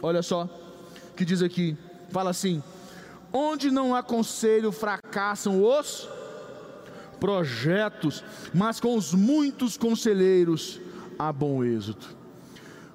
Olha 0.01 0.21
só, 0.21 0.49
que 1.15 1.23
diz 1.23 1.41
aqui: 1.41 1.77
fala 2.09 2.31
assim: 2.31 2.61
Onde 3.31 3.71
não 3.71 3.95
há 3.95 4.03
conselho, 4.03 4.69
fracassam 4.69 5.63
os 5.63 6.09
projetos, 7.17 8.21
mas 8.53 8.81
com 8.81 8.97
os 8.97 9.13
muitos 9.13 9.77
conselheiros 9.77 10.81
há 11.17 11.31
bom 11.31 11.63
êxito. 11.63 12.13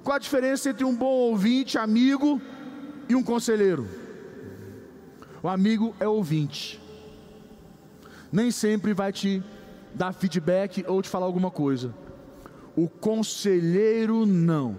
Qual 0.03 0.15
a 0.15 0.19
diferença 0.19 0.69
entre 0.69 0.85
um 0.85 0.95
bom 0.95 1.31
ouvinte, 1.31 1.79
amigo, 1.79 2.39
e 3.09 3.15
um 3.15 3.23
conselheiro? 3.23 3.87
O 5.41 5.47
amigo 5.47 5.95
é 5.99 6.07
ouvinte, 6.07 6.79
nem 8.31 8.51
sempre 8.51 8.93
vai 8.93 9.11
te 9.13 9.41
dar 9.95 10.11
feedback 10.11 10.83
ou 10.87 11.01
te 11.01 11.09
falar 11.09 11.25
alguma 11.25 11.49
coisa. 11.49 11.93
O 12.75 12.87
conselheiro 12.87 14.25
não. 14.25 14.77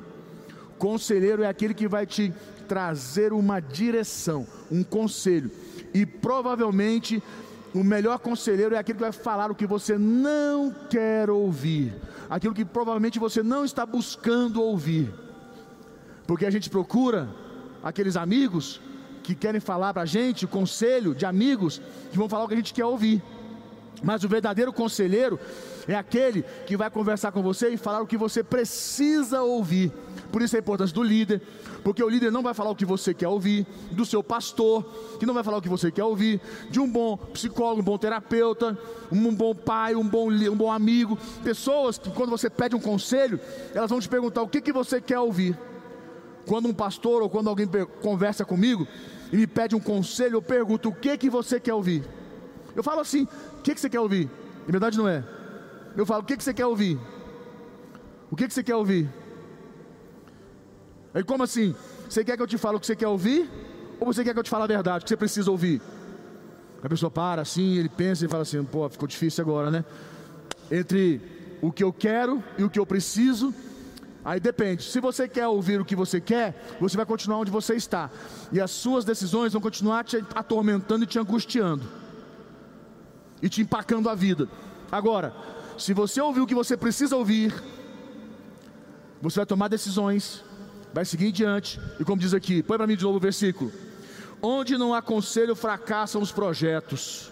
Conselheiro 0.79 1.43
é 1.43 1.49
aquele 1.49 1.75
que 1.75 1.89
vai 1.89 2.07
te 2.07 2.33
trazer 2.69 3.33
uma 3.33 3.59
direção, 3.59 4.47
um 4.71 4.83
conselho. 4.83 5.51
E 5.93 6.07
provavelmente 6.07 7.23
o 7.75 7.83
melhor 7.83 8.19
conselheiro 8.19 8.75
é 8.75 8.79
aquele 8.79 8.99
que 8.99 9.05
vai 9.05 9.13
falar 9.13 9.51
o 9.51 9.55
que 9.55 9.67
você 9.67 9.97
não 9.99 10.75
quer 10.89 11.31
ouvir, 11.31 11.95
aquilo 12.29 12.55
que 12.55 12.65
provavelmente 12.65 13.19
você 13.19 13.43
não 13.43 13.65
está 13.65 13.87
buscando 13.87 14.63
ouvir. 14.63 15.13
Porque 16.27 16.47
a 16.47 16.51
gente 16.51 16.71
procura 16.71 17.29
aqueles 17.83 18.17
amigos 18.17 18.81
que 19.23 19.35
querem 19.35 19.61
falar 19.61 19.93
para 19.93 20.03
a 20.03 20.07
gente, 20.07 20.47
conselho 20.47 21.15
de 21.15 21.27
amigos 21.27 21.81
que 22.11 22.19
vão 22.19 22.29
falar 22.29 22.45
o 22.45 22.49
que 22.49 22.55
a 22.55 22.57
gente 22.57 22.75
quer 22.75 22.85
ouvir. 22.85 23.23
Mas 24.03 24.25
o 24.25 24.29
verdadeiro 24.29 24.73
conselheiro 24.73 25.39
é 25.87 25.95
aquele 25.95 26.43
que 26.67 26.77
vai 26.77 26.91
conversar 26.91 27.33
com 27.33 27.43
você 27.43 27.71
e 27.71 27.77
falar 27.77 28.01
o 28.01 28.07
que 28.07 28.17
você 28.17 28.43
precisa 28.43 29.43
ouvir. 29.43 29.93
Por 30.33 30.43
isso 30.43 30.57
a 30.57 30.59
importância 30.59 30.95
do 30.95 31.03
líder, 31.03 31.43
porque 31.83 32.03
o 32.03 32.09
líder 32.09 32.31
não 32.31 32.43
vai 32.43 32.55
falar 32.55 32.71
o 32.71 32.77
que 32.77 32.85
você 32.85 33.13
quer 33.13 33.29
ouvir, 33.29 33.67
do 33.91 34.05
seu 34.05 34.23
pastor, 34.23 34.85
que 35.19 35.27
não 35.27 35.35
vai 35.35 35.43
falar 35.43 35.59
o 35.59 35.63
que 35.63 35.69
você 35.69 35.91
quer 35.91 36.05
ouvir, 36.05 36.41
de 36.71 36.79
um 36.81 36.91
bom 36.91 37.17
psicólogo, 37.17 37.81
um 37.81 37.85
bom 37.85 37.99
terapeuta, 37.99 38.79
um 39.11 39.35
bom 39.35 39.55
pai, 39.55 39.95
um 39.95 40.07
bom, 40.07 40.31
um 40.31 40.57
bom 40.57 40.71
amigo. 40.71 41.19
Pessoas 41.43 41.99
que, 41.99 42.11
quando 42.11 42.31
você 42.31 42.49
pede 42.49 42.77
um 42.77 42.81
conselho, 42.81 43.41
elas 43.75 43.91
vão 43.91 44.01
te 44.01 44.09
perguntar 44.09 44.43
o 44.43 44.49
que, 44.49 44.61
que 44.61 44.73
você 44.73 45.01
quer 45.01 45.19
ouvir. 45.19 45.59
Quando 46.47 46.69
um 46.69 46.75
pastor 46.75 47.23
ou 47.23 47.31
quando 47.31 47.49
alguém 47.49 47.69
conversa 48.03 48.45
comigo 48.45 48.87
e 49.33 49.37
me 49.37 49.47
pede 49.47 49.75
um 49.75 49.81
conselho, 49.81 50.37
eu 50.37 50.43
pergunto 50.43 50.89
o 50.89 50.95
que, 50.95 51.17
que 51.17 51.31
você 51.31 51.61
quer 51.61 51.75
ouvir. 51.75 52.05
Eu 52.75 52.83
falo 52.83 53.01
assim: 53.01 53.25
o 53.59 53.63
que, 53.63 53.75
que 53.75 53.81
você 53.81 53.91
quer 53.91 54.01
ouvir? 54.01 54.29
Na 54.67 54.73
verdade, 54.73 54.99
não 54.99 55.09
é. 55.09 55.25
Eu 55.97 56.07
falo: 56.07 56.23
o 56.23 56.25
que, 56.25 56.37
que 56.37 56.45
você 56.45 56.55
quer 56.55 56.67
ouvir? 56.67 56.99
O 58.31 58.37
que, 58.37 58.47
que 58.47 58.55
você 58.55 58.63
quer 58.63 58.77
ouvir? 58.77 59.09
Aí, 61.13 61.25
como 61.25 61.43
assim? 61.43 61.75
Você 62.09 62.25
quer 62.25 62.37
que 62.37 62.43
eu 62.43 62.47
te 62.47 62.59
fale 62.59 62.77
o 62.77 62.81
que 62.81 62.87
você 62.87 62.97
quer 62.97 63.09
ouvir? 63.09 63.51
Ou 63.99 64.07
você 64.07 64.25
quer 64.25 64.33
que 64.33 64.39
eu 64.39 64.43
te 64.43 64.51
fale 64.51 64.65
a 64.65 64.67
verdade, 64.67 65.03
o 65.03 65.05
que 65.05 65.09
você 65.09 65.17
precisa 65.17 65.51
ouvir? 65.51 65.83
A 66.83 66.89
pessoa 66.89 67.11
para 67.11 67.43
assim, 67.43 67.77
ele 67.77 67.89
pensa 67.89 68.25
e 68.25 68.29
fala 68.29 68.43
assim: 68.43 68.63
pô, 68.65 68.89
ficou 68.89 69.07
difícil 69.07 69.43
agora, 69.43 69.71
né? 69.71 69.85
Entre 70.71 71.21
o 71.61 71.71
que 71.71 71.85
eu 71.85 71.93
quero 71.93 72.43
e 72.57 72.65
o 72.65 72.71
que 72.71 72.79
eu 72.79 72.87
preciso. 72.87 73.55
Aí 74.25 74.39
depende. 74.39 74.83
Se 74.83 75.01
você 75.01 75.29
quer 75.29 75.47
ouvir 75.47 75.81
o 75.81 75.85
que 75.85 75.97
você 75.97 76.21
quer, 76.21 76.77
você 76.81 76.97
vai 76.97 77.07
continuar 77.07 77.39
onde 77.39 77.51
você 77.51 77.75
está. 77.75 78.11
E 78.53 78.61
as 78.61 78.71
suas 78.71 79.05
decisões 79.05 79.53
vão 79.53 79.63
continuar 79.63 80.05
te 80.05 80.25
atormentando 80.35 81.05
e 81.05 81.07
te 81.07 81.19
angustiando. 81.19 81.85
E 83.41 83.49
te 83.49 83.63
empacando 83.63 84.09
a 84.09 84.15
vida. 84.15 84.49
Agora, 84.93 85.35
se 85.79 85.95
você 85.95 86.21
ouvir 86.21 86.41
o 86.41 86.47
que 86.47 86.55
você 86.55 86.77
precisa 86.77 87.17
ouvir, 87.17 87.55
você 89.23 89.41
vai 89.41 89.47
tomar 89.47 89.69
decisões 89.69 90.45
vai 90.93 91.05
seguir 91.05 91.27
em 91.27 91.33
diante, 91.33 91.81
e 91.99 92.05
como 92.05 92.21
diz 92.21 92.35
aqui, 92.35 92.63
põe 92.63 92.77
para 92.77 92.87
mim 92.87 92.97
de 92.97 93.05
novo 93.05 93.17
o 93.17 93.21
versículo: 93.21 93.73
onde 94.43 94.77
não 94.77 94.95
há 94.95 95.01
conselho, 95.01 95.55
fracassam 95.55 96.21
os 96.21 96.33
projetos, 96.33 97.31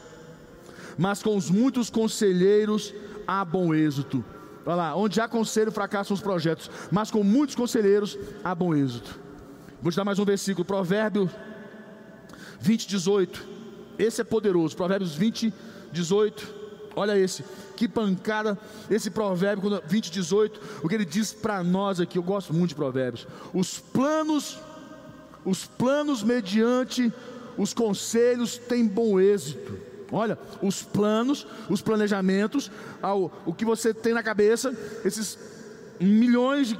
mas 0.96 1.22
com 1.22 1.36
os 1.36 1.50
muitos 1.50 1.90
conselheiros 1.90 2.94
há 3.26 3.44
bom 3.44 3.74
êxito. 3.74 4.24
Olha 4.68 4.76
lá, 4.76 4.96
onde 4.96 5.18
há 5.18 5.26
conselho, 5.26 5.72
fracassam 5.72 6.14
os 6.14 6.20
projetos, 6.20 6.70
mas 6.90 7.10
com 7.10 7.24
muitos 7.24 7.56
conselheiros 7.56 8.18
há 8.44 8.54
bom 8.54 8.74
êxito. 8.74 9.18
Vou 9.80 9.90
te 9.90 9.96
dar 9.96 10.04
mais 10.04 10.18
um 10.18 10.26
versículo, 10.26 10.62
Provérbio 10.62 11.30
20, 12.60 12.86
18. 12.86 13.48
Esse 13.98 14.20
é 14.20 14.24
poderoso, 14.24 14.76
Provérbios 14.76 15.14
20, 15.14 15.54
18. 15.90 16.54
Olha 16.94 17.18
esse, 17.18 17.42
que 17.76 17.88
pancada, 17.88 18.58
esse 18.90 19.10
provérbio 19.10 19.82
20, 19.86 20.10
18, 20.10 20.60
o 20.82 20.88
que 20.88 20.96
ele 20.96 21.06
diz 21.06 21.32
para 21.32 21.64
nós 21.64 21.98
aqui, 21.98 22.18
eu 22.18 22.22
gosto 22.22 22.52
muito 22.52 22.68
de 22.68 22.74
provérbios. 22.74 23.26
Os 23.54 23.78
planos, 23.78 24.58
os 25.46 25.64
planos 25.64 26.22
mediante 26.22 27.10
os 27.56 27.72
conselhos 27.72 28.58
têm 28.58 28.86
bom 28.86 29.18
êxito. 29.18 29.78
Olha, 30.10 30.38
os 30.62 30.82
planos, 30.82 31.46
os 31.68 31.82
planejamentos, 31.82 32.70
ao, 33.02 33.32
o 33.44 33.52
que 33.52 33.64
você 33.64 33.92
tem 33.92 34.14
na 34.14 34.22
cabeça, 34.22 34.76
esses 35.04 35.38
milhões 36.00 36.68
de 36.68 36.78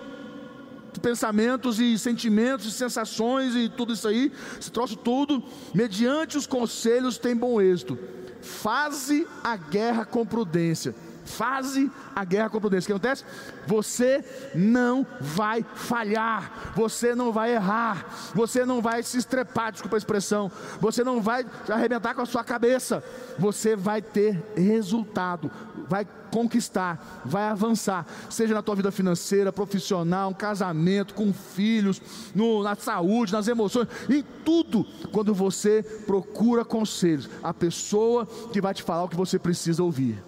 pensamentos 1.01 1.79
e 1.79 1.99
sentimentos 1.99 2.67
e 2.67 2.71
sensações 2.71 3.55
e 3.55 3.69
tudo 3.69 3.93
isso 3.93 4.09
aí, 4.09 4.33
esse 4.59 4.71
troço 4.71 4.97
tudo, 4.97 5.43
mediante 5.75 6.37
os 6.37 6.47
conselhos 6.47 7.19
tem 7.19 7.37
bom 7.37 7.61
êxito. 7.61 7.99
Faze 8.41 9.27
a 9.45 9.57
guerra 9.57 10.05
com 10.05 10.25
prudência. 10.25 10.95
Faze 11.29 11.91
a 12.15 12.25
guerra 12.25 12.51
com 12.51 12.61
prudência. 12.61 12.85
O 12.85 12.87
que 12.87 13.07
acontece? 13.07 13.25
Você 13.67 14.25
não 14.55 15.07
vai 15.21 15.65
falhar, 15.75 16.73
você 16.75 17.15
não 17.15 17.33
vai 17.33 17.55
errar, 17.55 18.07
você 18.35 18.65
não 18.65 18.81
vai 18.81 19.03
se 19.03 19.19
estrepar, 19.19 19.73
desculpa 19.73 19.97
a 19.97 19.99
expressão, 19.99 20.51
você 20.81 21.05
não 21.05 21.21
vai 21.21 21.47
arrebentar 21.69 22.15
com 22.15 22.23
a 22.23 22.27
sua 22.27 22.43
cabeça, 22.43 23.05
você 23.39 23.77
vai 23.77 24.01
ter 24.01 24.43
resultado, 24.57 25.51
vai 25.89 26.07
conquistar, 26.31 27.23
vai 27.25 27.45
avançar, 27.45 28.07
seja 28.31 28.55
na 28.55 28.63
tua 28.63 28.77
vida 28.77 28.91
financeira, 28.91 29.53
profissional, 29.53 30.31
um 30.31 30.35
casamento, 30.35 31.15
com 31.15 31.33
filhos, 31.33 32.01
no, 32.35 32.63
na 32.63 32.75
saúde, 32.75 33.33
nas 33.33 33.49
emoções, 33.49 33.89
em 34.09 34.23
tudo, 34.45 34.85
quando 35.13 35.35
você 35.35 35.83
procura 36.07 36.65
conselhos, 36.65 37.29
a 37.43 37.53
pessoa 37.53 38.27
que 38.53 38.61
vai 38.61 38.75
te 38.75 38.83
falar 38.83 39.05
o 39.05 39.09
que 39.09 39.17
você 39.17 39.39
precisa 39.39 39.83
ouvir. 39.83 40.28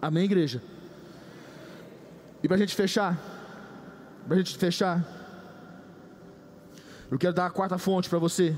Amém, 0.00 0.24
igreja? 0.24 0.62
E 2.42 2.46
para 2.46 2.56
a 2.56 2.60
gente 2.60 2.74
fechar, 2.74 3.18
para 4.26 4.36
a 4.36 4.38
gente 4.38 4.56
fechar, 4.56 5.04
eu 7.10 7.18
quero 7.18 7.34
dar 7.34 7.46
a 7.46 7.50
quarta 7.50 7.78
fonte 7.78 8.08
para 8.08 8.18
você. 8.18 8.56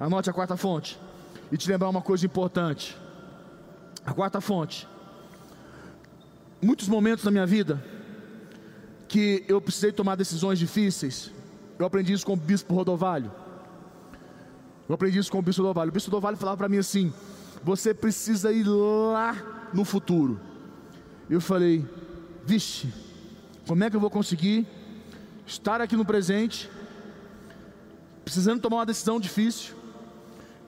Anote 0.00 0.28
a 0.28 0.32
quarta 0.32 0.56
fonte 0.56 0.98
e 1.52 1.56
te 1.56 1.70
lembrar 1.70 1.88
uma 1.88 2.02
coisa 2.02 2.26
importante. 2.26 2.96
A 4.04 4.12
quarta 4.12 4.40
fonte. 4.40 4.88
Muitos 6.60 6.88
momentos 6.88 7.24
na 7.24 7.30
minha 7.30 7.46
vida 7.46 7.82
que 9.06 9.44
eu 9.46 9.60
precisei 9.60 9.92
tomar 9.92 10.16
decisões 10.16 10.58
difíceis. 10.58 11.30
Eu 11.78 11.86
aprendi 11.86 12.12
isso 12.12 12.26
com 12.26 12.32
o 12.32 12.36
bispo 12.36 12.74
Rodovalho. 12.74 13.30
Eu 14.88 14.94
aprendi 14.94 15.18
isso 15.18 15.30
com 15.30 15.38
o 15.38 15.42
bispo 15.42 15.62
Rodovalho. 15.62 15.90
O 15.90 15.92
bispo 15.92 16.10
Rodovalho 16.10 16.36
falava 16.36 16.56
para 16.56 16.68
mim 16.68 16.78
assim: 16.78 17.12
você 17.66 17.92
precisa 17.92 18.52
ir 18.52 18.62
lá 18.62 19.68
no 19.74 19.84
futuro. 19.84 20.40
Eu 21.28 21.40
falei: 21.40 21.84
vixe, 22.44 22.86
como 23.66 23.82
é 23.82 23.90
que 23.90 23.96
eu 23.96 24.00
vou 24.00 24.08
conseguir 24.08 24.64
estar 25.44 25.80
aqui 25.80 25.96
no 25.96 26.04
presente, 26.04 26.70
precisando 28.24 28.60
tomar 28.60 28.76
uma 28.76 28.86
decisão 28.86 29.18
difícil? 29.18 29.74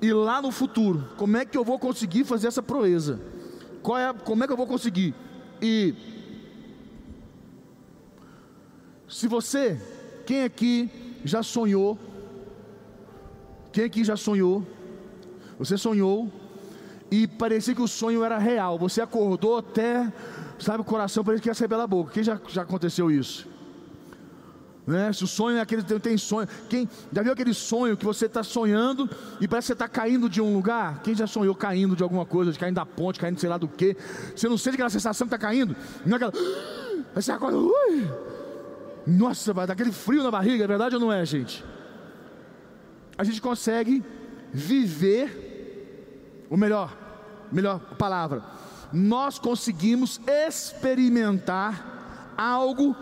E 0.02 0.12
lá 0.12 0.42
no 0.42 0.50
futuro, 0.50 1.08
como 1.16 1.36
é 1.36 1.44
que 1.44 1.56
eu 1.56 1.62
vou 1.62 1.78
conseguir 1.78 2.24
fazer 2.24 2.48
essa 2.48 2.62
proeza? 2.62 3.20
Qual 3.80 3.96
é, 3.96 4.12
como 4.12 4.42
é 4.42 4.46
que 4.48 4.52
eu 4.52 4.56
vou 4.56 4.66
conseguir? 4.66 5.14
E 5.62 5.94
se 9.08 9.28
você, 9.28 9.80
quem 10.26 10.42
aqui 10.42 10.90
já 11.24 11.44
sonhou? 11.44 11.96
Quem 13.70 13.84
aqui 13.84 14.02
já 14.02 14.16
sonhou? 14.16 14.66
Você 15.60 15.78
sonhou 15.78 16.47
e 17.10 17.26
parecia 17.26 17.74
que 17.74 17.82
o 17.82 17.88
sonho 17.88 18.24
era 18.24 18.38
real. 18.38 18.78
Você 18.78 19.00
acordou 19.00 19.58
até, 19.58 20.12
sabe, 20.58 20.80
o 20.80 20.84
coração 20.84 21.24
parecia 21.24 21.42
que 21.42 21.48
ia 21.48 21.54
sair 21.54 21.68
pela 21.68 21.86
boca. 21.86 22.12
Quem 22.12 22.22
já, 22.22 22.40
já 22.48 22.62
aconteceu 22.62 23.10
isso? 23.10 23.46
Né? 24.86 25.12
Se 25.12 25.22
o 25.22 25.26
sonho 25.26 25.58
é 25.58 25.60
aquele 25.60 25.82
que 25.82 25.98
tem 26.00 26.16
sonho, 26.16 26.48
quem 26.68 26.88
já 27.12 27.22
viu 27.22 27.32
aquele 27.32 27.52
sonho 27.52 27.94
que 27.94 28.06
você 28.06 28.24
está 28.24 28.42
sonhando 28.42 29.08
e 29.38 29.46
parece 29.46 29.66
que 29.66 29.68
você 29.68 29.72
está 29.74 29.86
caindo 29.86 30.30
de 30.30 30.40
um 30.40 30.54
lugar? 30.54 31.02
Quem 31.02 31.14
já 31.14 31.26
sonhou 31.26 31.54
caindo 31.54 31.94
de 31.94 32.02
alguma 32.02 32.24
coisa, 32.24 32.50
de 32.50 32.58
caindo 32.58 32.76
da 32.76 32.86
ponte, 32.86 33.20
caindo 33.20 33.38
sei 33.38 33.50
lá 33.50 33.58
do 33.58 33.68
que? 33.68 33.94
Você 34.34 34.48
não 34.48 34.56
sente 34.56 34.74
aquela 34.74 34.88
sensação 34.88 35.26
que 35.28 35.34
está 35.34 35.46
caindo? 35.46 35.76
Não 36.06 36.14
é 36.14 36.16
aquela. 36.16 36.32
Aí 37.14 37.22
você 37.22 37.32
acorda, 37.32 37.58
ui! 37.58 38.08
Nossa, 39.06 39.52
dar 39.52 39.70
aquele 39.70 39.92
frio 39.92 40.22
na 40.22 40.30
barriga, 40.30 40.64
é 40.64 40.66
verdade 40.66 40.94
ou 40.94 41.00
não 41.00 41.12
é, 41.12 41.24
gente? 41.24 41.64
A 43.16 43.24
gente 43.24 43.40
consegue 43.40 44.04
viver, 44.52 45.47
ou 46.50 46.56
melhor, 46.56 46.96
melhor 47.52 47.78
palavra, 47.96 48.42
nós 48.92 49.38
conseguimos 49.38 50.20
experimentar 50.26 52.34
algo 52.36 52.96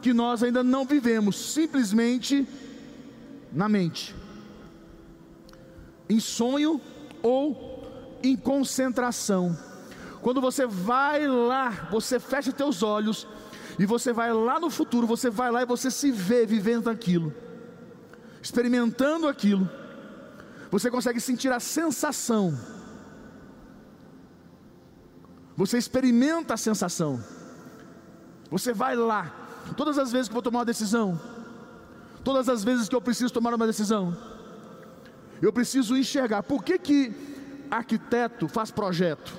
que 0.00 0.12
nós 0.12 0.42
ainda 0.42 0.62
não 0.62 0.84
vivemos, 0.84 1.36
simplesmente 1.36 2.46
na 3.52 3.68
mente, 3.68 4.14
em 6.08 6.20
sonho 6.20 6.80
ou 7.22 8.18
em 8.22 8.36
concentração. 8.36 9.56
Quando 10.22 10.40
você 10.40 10.66
vai 10.66 11.26
lá, 11.26 11.88
você 11.90 12.18
fecha 12.18 12.52
teus 12.52 12.82
olhos 12.82 13.26
e 13.78 13.86
você 13.86 14.12
vai 14.12 14.32
lá 14.32 14.58
no 14.58 14.70
futuro, 14.70 15.06
você 15.06 15.30
vai 15.30 15.50
lá 15.50 15.62
e 15.62 15.66
você 15.66 15.90
se 15.90 16.10
vê 16.10 16.46
vivendo 16.46 16.88
aquilo, 16.88 17.32
experimentando 18.42 19.28
aquilo. 19.28 19.68
Você 20.70 20.90
consegue 20.90 21.20
sentir 21.20 21.52
a 21.52 21.60
sensação. 21.60 22.58
Você 25.56 25.78
experimenta 25.78 26.54
a 26.54 26.56
sensação. 26.56 27.22
Você 28.50 28.72
vai 28.72 28.94
lá. 28.94 29.32
Todas 29.76 29.98
as 29.98 30.12
vezes 30.12 30.28
que 30.28 30.32
eu 30.32 30.34
vou 30.34 30.42
tomar 30.42 30.60
uma 30.60 30.64
decisão, 30.64 31.20
todas 32.22 32.48
as 32.48 32.62
vezes 32.62 32.88
que 32.88 32.94
eu 32.94 33.00
preciso 33.00 33.32
tomar 33.32 33.52
uma 33.54 33.66
decisão, 33.66 34.16
eu 35.40 35.52
preciso 35.52 35.96
enxergar. 35.96 36.42
Por 36.42 36.62
que 36.62 36.78
que 36.78 37.66
arquiteto 37.70 38.48
faz 38.48 38.70
projeto? 38.70 39.32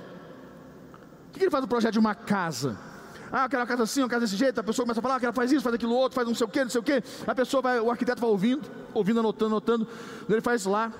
Por 1.32 1.40
que 1.40 1.44
ele 1.46 1.52
faz 1.52 1.63
o 1.63 1.68
projeto 1.68 1.94
de 1.94 2.00
uma 2.00 2.16
casa? 2.16 2.78
Ah, 3.32 3.44
aquela 3.44 3.66
casa 3.66 3.84
assim, 3.84 4.02
uma 4.02 4.10
casa 4.10 4.22
desse 4.22 4.38
jeito, 4.38 4.60
a 4.60 4.63
pessoa 4.63 4.86
começa 4.86 5.00
a 5.00 5.04
falar 5.04 5.20
que 5.20 5.26
ela 5.26 5.34
faz 5.34 5.52
isso, 5.52 5.62
faz 5.62 5.76
aquilo 5.76 5.94
outro, 5.94 6.16
faz 6.16 6.28
não 6.28 6.36
sei 6.36 6.46
o 6.46 6.50
que, 6.50 6.63
não 6.63 6.70
sei 6.70 6.80
o 6.80 6.84
que. 6.84 7.04
A 7.26 7.36
pessoa 7.36 7.62
vai, 7.62 7.80
o 7.80 7.92
arquiteto 7.92 8.22
vai 8.22 8.30
ouvindo, 8.30 8.70
ouvindo, 8.94 9.20
anotando, 9.20 9.52
anotando. 9.52 9.88
Ele 10.30 10.42
faz 10.42 10.66
lá, 10.66 10.92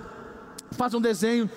faz 0.72 0.94
um 0.94 1.02
desenho. 1.02 1.50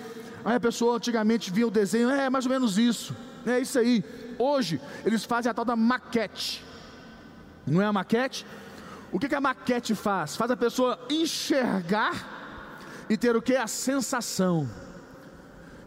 Aí 0.43 0.55
a 0.55 0.59
pessoa 0.59 0.97
antigamente 0.97 1.51
via 1.51 1.67
o 1.67 1.71
desenho, 1.71 2.09
é 2.09 2.29
mais 2.29 2.45
ou 2.45 2.51
menos 2.51 2.77
isso, 2.77 3.15
é 3.45 3.59
isso 3.59 3.77
aí. 3.77 4.03
Hoje 4.39 4.81
eles 5.05 5.23
fazem 5.23 5.49
a 5.49 5.53
tal 5.53 5.65
da 5.65 5.75
maquete. 5.75 6.63
Não 7.65 7.81
é 7.81 7.85
a 7.85 7.93
maquete? 7.93 8.45
O 9.11 9.19
que, 9.19 9.27
que 9.27 9.35
a 9.35 9.41
maquete 9.41 9.93
faz? 9.93 10.35
Faz 10.35 10.49
a 10.49 10.57
pessoa 10.57 10.99
enxergar 11.09 13.05
e 13.09 13.17
ter 13.17 13.35
o 13.35 13.41
que? 13.41 13.55
A 13.55 13.67
sensação. 13.67 14.67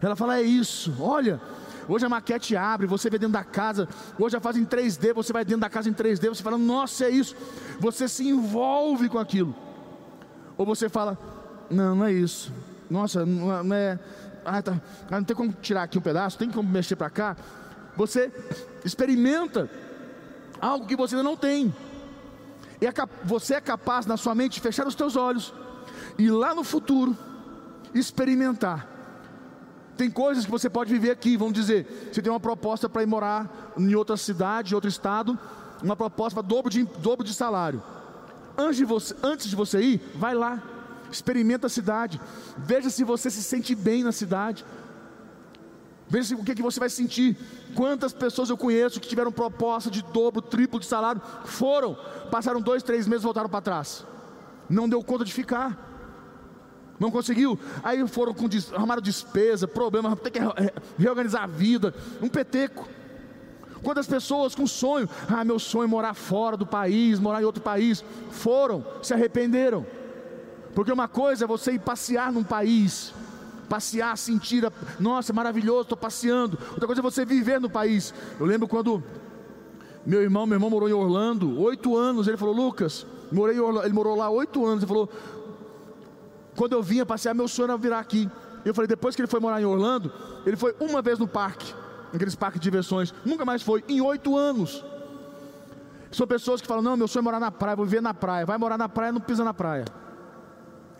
Ela 0.01 0.15
fala: 0.15 0.37
é 0.37 0.41
isso, 0.41 0.95
olha. 0.99 1.41
Hoje 1.87 2.05
a 2.05 2.09
maquete 2.09 2.55
abre, 2.55 2.87
você 2.87 3.09
vê 3.09 3.19
dentro 3.19 3.33
da 3.33 3.43
casa. 3.43 3.87
Hoje 4.17 4.33
já 4.33 4.39
faz 4.39 4.57
em 4.57 4.65
3D, 4.65 5.13
você 5.13 5.31
vai 5.31 5.45
dentro 5.45 5.61
da 5.61 5.69
casa 5.69 5.89
em 5.89 5.93
3D. 5.93 6.29
Você 6.29 6.41
fala: 6.41 6.57
nossa, 6.57 7.05
é 7.05 7.09
isso. 7.09 7.35
Você 7.79 8.07
se 8.07 8.27
envolve 8.27 9.09
com 9.09 9.19
aquilo. 9.19 9.55
Ou 10.57 10.65
você 10.65 10.87
fala: 10.87 11.17
não, 11.69 11.95
não 11.95 12.05
é 12.05 12.13
isso. 12.13 12.51
Nossa, 12.89 13.25
não 13.25 13.73
é. 13.73 13.99
Ah, 14.43 14.61
tá, 14.61 14.79
ah, 15.09 15.17
não 15.17 15.23
tem 15.23 15.35
como 15.35 15.51
tirar 15.53 15.83
aqui 15.83 15.97
um 15.97 16.01
pedaço, 16.01 16.37
tem 16.37 16.51
como 16.51 16.69
mexer 16.69 16.95
para 16.95 17.09
cá 17.09 17.35
você 17.95 18.31
experimenta 18.83 19.69
algo 20.59 20.85
que 20.85 20.95
você 20.95 21.15
ainda 21.15 21.27
não 21.27 21.37
tem. 21.37 21.73
E 22.81 22.85
é 22.85 22.91
você 23.23 23.55
é 23.55 23.61
capaz 23.61 24.05
na 24.05 24.17
sua 24.17 24.35
mente 24.35 24.55
de 24.55 24.61
fechar 24.61 24.85
os 24.85 24.95
teus 24.95 25.15
olhos 25.15 25.53
e 26.17 26.29
lá 26.29 26.53
no 26.53 26.63
futuro 26.63 27.17
experimentar. 27.93 28.87
Tem 29.97 30.11
coisas 30.11 30.43
que 30.43 30.51
você 30.51 30.69
pode 30.69 30.91
viver 30.91 31.11
aqui, 31.11 31.37
vamos 31.37 31.53
dizer, 31.53 32.09
você 32.11 32.21
tem 32.21 32.31
uma 32.31 32.39
proposta 32.39 32.89
para 32.89 33.01
ir 33.01 33.05
morar 33.05 33.73
em 33.77 33.95
outra 33.95 34.17
cidade, 34.17 34.75
outro 34.75 34.89
estado, 34.89 35.39
uma 35.81 35.95
proposta 35.95 36.41
para 36.41 36.47
dobro 36.47 36.69
de, 36.69 36.83
dobro 36.99 37.25
de 37.25 37.33
salário. 37.33 37.81
Antes 38.57 38.75
de, 38.77 38.85
você, 38.85 39.15
antes 39.23 39.47
de 39.47 39.55
você 39.55 39.81
ir, 39.81 40.01
vai 40.15 40.35
lá, 40.35 40.61
experimenta 41.11 41.67
a 41.67 41.69
cidade, 41.69 42.19
veja 42.57 42.89
se 42.89 43.03
você 43.03 43.29
se 43.29 43.43
sente 43.43 43.73
bem 43.75 44.03
na 44.03 44.11
cidade. 44.11 44.65
Veja 46.07 46.35
o 46.35 46.43
que, 46.43 46.53
que 46.53 46.61
você 46.61 46.79
vai 46.79 46.89
sentir. 46.89 47.35
Quantas 47.73 48.13
pessoas 48.13 48.49
eu 48.49 48.57
conheço 48.57 48.99
que 48.99 49.07
tiveram 49.07 49.31
proposta 49.31 49.89
de 49.89 50.03
dobro, 50.03 50.41
triplo 50.41 50.79
de 50.79 50.85
salário, 50.85 51.21
foram, 51.45 51.97
passaram 52.29 52.61
dois, 52.61 52.83
três 52.83 53.07
meses, 53.07 53.23
voltaram 53.23 53.49
para 53.49 53.61
trás. 53.61 54.05
Não 54.69 54.87
deu 54.87 55.03
conta 55.03 55.25
de 55.25 55.33
ficar. 55.33 55.93
Não 56.99 57.11
conseguiu. 57.11 57.59
Aí 57.83 58.07
foram 58.07 58.33
com 58.33 58.47
arrumaram 58.73 59.01
despesa, 59.01 59.67
problema, 59.67 60.15
tem 60.15 60.31
que 60.31 60.39
reorganizar 60.97 61.43
a 61.43 61.47
vida. 61.47 61.93
Um 62.21 62.29
peteco. 62.29 62.87
Quantas 63.83 64.07
pessoas 64.07 64.55
com 64.55 64.65
sonho, 64.65 65.07
ah, 65.27 65.43
meu 65.43 65.59
sonho 65.59 65.83
é 65.83 65.87
morar 65.87 66.13
fora 66.13 66.57
do 66.57 66.65
país, 66.65 67.19
morar 67.19 67.41
em 67.41 67.45
outro 67.45 67.61
país, 67.61 68.03
foram, 68.31 68.83
se 69.03 69.13
arrependeram. 69.13 69.85
Porque 70.75 70.91
uma 70.91 71.07
coisa 71.07 71.45
é 71.45 71.47
você 71.47 71.71
ir 71.71 71.79
passear 71.79 72.31
num 72.33 72.43
país, 72.43 73.13
passear, 73.69 74.17
sentir, 74.17 74.65
a, 74.65 74.71
nossa, 74.99 75.31
maravilhoso, 75.31 75.83
estou 75.83 75.97
passeando. 75.97 76.59
Outra 76.71 76.85
coisa 76.85 77.01
é 77.01 77.03
você 77.03 77.25
viver 77.25 77.61
no 77.61 77.69
país. 77.69 78.13
Eu 78.37 78.45
lembro 78.45 78.67
quando 78.67 79.01
meu 80.05 80.21
irmão, 80.21 80.45
meu 80.45 80.57
irmão 80.57 80.69
morou 80.69 80.87
em 80.87 80.93
Orlando, 80.93 81.59
oito 81.61 81.97
anos. 81.97 82.27
Ele 82.27 82.37
falou, 82.37 82.53
Lucas, 82.53 83.07
morei 83.31 83.59
Orlando, 83.59 83.87
ele 83.87 83.93
morou 83.93 84.15
lá 84.15 84.29
oito 84.29 84.65
anos. 84.65 84.83
Ele 84.83 84.87
falou, 84.87 85.09
quando 86.55 86.73
eu 86.73 86.83
vinha 86.83 87.05
passear, 87.05 87.33
meu 87.33 87.47
sonho 87.47 87.67
era 87.67 87.77
virar 87.77 87.99
aqui. 87.99 88.29
Eu 88.63 88.73
falei, 88.73 88.87
depois 88.87 89.15
que 89.15 89.21
ele 89.21 89.27
foi 89.27 89.39
morar 89.39 89.61
em 89.61 89.65
Orlando, 89.65 90.11
ele 90.45 90.57
foi 90.57 90.75
uma 90.79 91.01
vez 91.01 91.17
no 91.17 91.27
parque, 91.27 91.73
aqueles 92.13 92.35
parques 92.35 92.59
de 92.59 92.63
diversões, 92.63 93.13
nunca 93.23 93.45
mais 93.45 93.61
foi, 93.61 93.83
em 93.87 94.01
oito 94.01 94.35
anos. 94.37 94.83
São 96.11 96.27
pessoas 96.27 96.61
que 96.61 96.67
falam, 96.67 96.83
não, 96.83 96.97
meu 96.97 97.07
sonho 97.07 97.21
é 97.21 97.23
morar 97.23 97.39
na 97.39 97.51
praia, 97.51 97.75
vou 97.75 97.85
viver 97.85 98.01
na 98.01 98.13
praia. 98.13 98.45
Vai 98.45 98.57
morar 98.57 98.77
na 98.77 98.89
praia, 98.89 99.11
não 99.11 99.21
pisa 99.21 99.43
na 99.43 99.53
praia. 99.53 99.85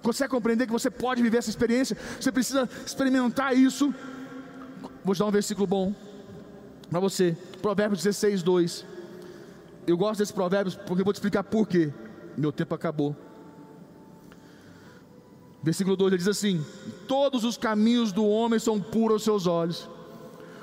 Consegue 0.06 0.30
compreender 0.30 0.68
que 0.68 0.72
você 0.72 0.91
pode 0.91 1.20
viver 1.24 1.38
essa 1.38 1.50
experiência? 1.50 1.98
Você 2.22 2.32
precisa 2.32 2.70
experimentar 2.86 3.58
isso. 3.58 3.91
Vou 5.04 5.15
te 5.15 5.20
dar 5.20 5.26
um 5.26 5.32
versículo 5.32 5.65
bom 5.65 5.96
para 6.91 7.00
você. 7.00 7.36
Provérbios 7.60 8.04
16, 8.04 8.44
2. 8.44 8.86
Eu 9.88 9.98
gosto 9.98 10.20
desse 10.20 10.32
provérbio 10.32 10.72
porque 10.86 11.02
eu 11.02 11.06
vou 11.06 11.12
te 11.12 11.15
explicar 11.15 11.44
por 11.44 11.68
quê. 11.68 11.91
Meu 12.38 12.52
tempo 12.52 12.76
acabou. 12.76 13.15
Versículo 15.63 15.96
2 15.98 16.13
ele 16.13 16.18
diz 16.20 16.28
assim: 16.28 16.63
Todos 17.08 17.44
os 17.44 17.58
caminhos 17.58 18.12
do 18.12 18.28
homem 18.28 18.60
são 18.60 18.80
puros 18.80 19.15
aos 19.15 19.24
seus 19.24 19.48
olhos. 19.48 19.89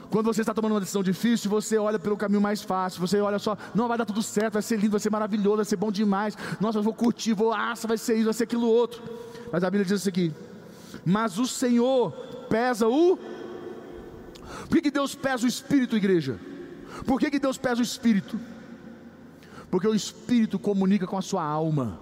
Quando 0.08 0.26
você 0.26 0.42
está 0.42 0.54
tomando 0.54 0.74
uma 0.74 0.80
decisão 0.80 1.02
difícil, 1.02 1.50
você 1.50 1.78
olha 1.78 1.98
pelo 1.98 2.16
caminho 2.16 2.40
mais 2.40 2.62
fácil. 2.62 3.00
Você 3.00 3.20
olha 3.20 3.40
só, 3.40 3.58
não 3.74 3.88
vai 3.88 3.98
dar 3.98 4.04
tudo 4.04 4.22
certo, 4.22 4.52
vai 4.52 4.62
ser 4.62 4.76
lindo, 4.76 4.92
vai 4.92 5.00
ser 5.00 5.10
maravilhoso, 5.10 5.56
vai 5.56 5.64
ser 5.64 5.76
bom 5.76 5.90
demais. 5.90 6.38
Nossa, 6.60 6.78
eu 6.78 6.82
vou 6.82 6.94
curtir, 6.94 7.32
vou, 7.32 7.52
ah, 7.52 7.74
vai 7.88 7.98
ser 7.98 8.14
isso, 8.14 8.26
vai 8.26 8.34
ser 8.34 8.44
aquilo 8.44 8.68
outro. 8.68 9.02
Mas 9.52 9.62
a 9.62 9.70
Bíblia 9.70 9.84
diz 9.84 10.00
isso 10.00 10.08
aqui: 10.08 10.32
Mas 11.04 11.38
o 11.38 11.46
Senhor 11.46 12.10
pesa 12.48 12.88
o. 12.88 13.18
Por 14.68 14.76
que, 14.76 14.82
que 14.82 14.90
Deus 14.90 15.14
pesa 15.14 15.44
o 15.44 15.48
espírito, 15.48 15.96
igreja? 15.96 16.40
Por 17.06 17.20
que, 17.20 17.30
que 17.30 17.38
Deus 17.38 17.58
pesa 17.58 17.80
o 17.80 17.84
espírito? 17.84 18.40
Porque 19.70 19.86
o 19.86 19.94
espírito 19.94 20.58
comunica 20.58 21.06
com 21.06 21.18
a 21.18 21.22
sua 21.22 21.44
alma. 21.44 21.98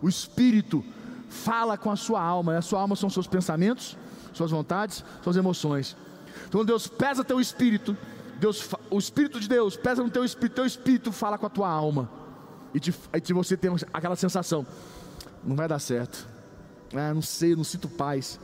O 0.00 0.08
espírito 0.08 0.84
fala 1.28 1.76
com 1.76 1.90
a 1.90 1.96
sua 1.96 2.22
alma. 2.22 2.56
A 2.58 2.62
sua 2.62 2.80
alma 2.80 2.96
são 2.96 3.08
seus 3.08 3.26
pensamentos, 3.26 3.96
suas 4.32 4.50
vontades, 4.50 5.04
suas 5.22 5.36
emoções. 5.36 5.96
Então 6.46 6.64
Deus 6.64 6.86
pesa 6.86 7.24
teu 7.24 7.40
espírito. 7.40 7.96
Deus, 8.38 8.68
o 8.90 8.98
Espírito 8.98 9.38
de 9.38 9.48
Deus 9.48 9.76
pesa 9.76 10.02
no 10.02 10.10
teu 10.10 10.24
espírito, 10.24 10.56
teu 10.56 10.66
espírito 10.66 11.12
fala 11.12 11.38
com 11.38 11.46
a 11.46 11.48
tua 11.48 11.68
alma. 11.68 12.10
E 12.74 12.80
te, 12.80 12.92
e 12.92 13.32
você 13.32 13.56
tem 13.56 13.70
aquela 13.92 14.16
sensação: 14.16 14.66
não 15.42 15.54
vai 15.54 15.68
dar 15.68 15.78
certo, 15.78 16.26
ah, 16.94 17.14
não 17.14 17.22
sei, 17.22 17.54
não 17.54 17.64
sinto 17.64 17.88
paz. 17.88 18.38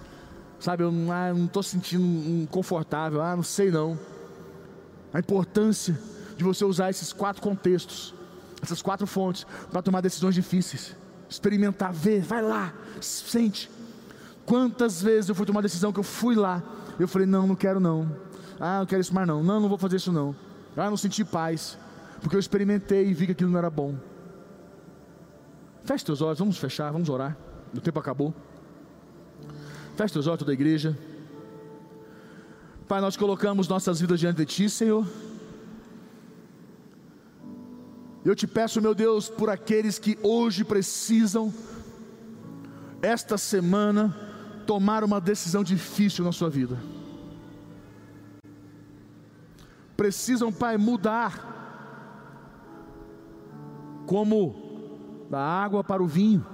Sabe, 0.58 0.82
eu 0.82 0.92
ah, 1.10 1.32
não 1.32 1.46
estou 1.46 1.62
sentindo 1.62 2.46
confortável. 2.48 3.22
Ah, 3.22 3.34
não 3.34 3.42
sei 3.42 3.70
não. 3.70 3.98
A 5.12 5.18
importância 5.18 5.98
de 6.36 6.44
você 6.44 6.64
usar 6.64 6.90
esses 6.90 7.12
quatro 7.12 7.42
contextos, 7.42 8.14
essas 8.62 8.82
quatro 8.82 9.06
fontes, 9.06 9.46
para 9.70 9.82
tomar 9.82 10.00
decisões 10.00 10.34
difíceis. 10.34 10.96
Experimentar, 11.28 11.92
ver, 11.92 12.22
vai 12.22 12.42
lá, 12.42 12.72
sente. 13.00 13.70
Quantas 14.44 15.00
vezes 15.02 15.28
eu 15.28 15.34
fui 15.34 15.46
tomar 15.46 15.60
decisão 15.60 15.92
que 15.92 16.00
eu 16.00 16.04
fui 16.04 16.34
lá, 16.34 16.62
eu 16.98 17.06
falei, 17.06 17.26
não, 17.26 17.46
não 17.46 17.54
quero 17.54 17.78
não. 17.78 18.10
Ah, 18.58 18.80
não 18.80 18.86
quero 18.86 19.00
isso 19.00 19.14
mais 19.14 19.26
não. 19.26 19.42
Não, 19.42 19.60
não 19.60 19.68
vou 19.68 19.78
fazer 19.78 19.96
isso 19.96 20.12
não. 20.12 20.34
Ah, 20.76 20.90
não 20.90 20.96
senti 20.96 21.24
paz. 21.24 21.78
Porque 22.20 22.36
eu 22.36 22.40
experimentei 22.40 23.08
e 23.08 23.14
vi 23.14 23.26
que 23.26 23.32
aquilo 23.32 23.50
não 23.50 23.58
era 23.58 23.70
bom. 23.70 23.94
Feche 25.84 26.05
teus 26.05 26.20
olhos, 26.20 26.38
vamos 26.38 26.59
fechar, 26.59 26.92
vamos 26.92 27.09
orar. 27.09 27.36
O 27.75 27.81
tempo 27.81 27.99
acabou. 27.99 28.35
Feche 29.97 30.12
teus 30.12 30.27
olhos 30.27 30.39
toda 30.39 30.51
a 30.51 30.55
igreja. 30.55 30.99
Pai, 32.89 33.01
nós 33.01 33.16
colocamos 33.16 33.68
nossas 33.68 34.01
vidas 34.01 34.18
diante 34.18 34.39
de 34.39 34.47
Ti, 34.47 34.68
Senhor. 34.68 35.07
Eu 38.25 38.35
te 38.35 38.47
peço, 38.47 38.83
meu 38.83 38.95
Deus, 38.95 39.29
por 39.29 39.49
aqueles 39.49 39.99
que 39.99 40.18
hoje 40.23 40.64
precisam, 40.64 41.53
esta 43.01 43.39
semana, 43.39 44.14
tomar 44.66 45.05
uma 45.05 45.21
decisão 45.21 45.62
difícil 45.62 46.25
na 46.25 46.33
sua 46.33 46.51
vida. 46.51 46.79
Precisam, 49.97 50.53
Pai, 50.53 50.77
mudar 50.77 51.49
como 54.07 55.29
da 55.31 55.41
água 55.41 55.85
para 55.85 56.03
o 56.03 56.07
vinho 56.07 56.45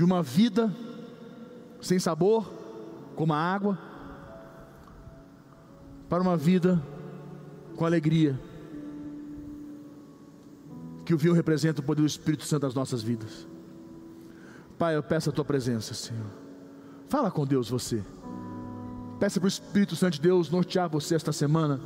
de 0.00 0.04
uma 0.04 0.22
vida 0.22 0.74
sem 1.78 1.98
sabor, 1.98 2.50
como 3.14 3.34
a 3.34 3.36
água, 3.36 3.78
para 6.08 6.22
uma 6.22 6.38
vida 6.38 6.82
com 7.76 7.84
alegria. 7.84 8.40
Que 11.04 11.12
o 11.12 11.18
vinho 11.18 11.34
representa 11.34 11.82
o 11.82 11.84
poder 11.84 12.00
do 12.00 12.06
Espírito 12.06 12.44
Santo 12.44 12.62
das 12.62 12.72
nossas 12.72 13.02
vidas. 13.02 13.46
Pai, 14.78 14.96
eu 14.96 15.02
peço 15.02 15.28
a 15.28 15.32
tua 15.34 15.44
presença, 15.44 15.92
Senhor. 15.92 16.30
Fala 17.10 17.30
com 17.30 17.46
Deus 17.46 17.68
você. 17.68 18.02
Peça 19.18 19.38
para 19.38 19.44
o 19.44 19.48
Espírito 19.48 19.94
Santo 19.96 20.14
de 20.14 20.22
Deus 20.22 20.48
nortear 20.48 20.88
você 20.88 21.14
esta 21.14 21.30
semana 21.30 21.78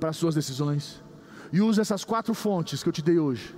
para 0.00 0.08
as 0.08 0.16
suas 0.16 0.34
decisões. 0.34 1.00
E 1.52 1.60
use 1.60 1.80
essas 1.80 2.04
quatro 2.04 2.34
fontes 2.34 2.82
que 2.82 2.88
eu 2.88 2.92
te 2.92 3.00
dei 3.00 3.20
hoje 3.20 3.54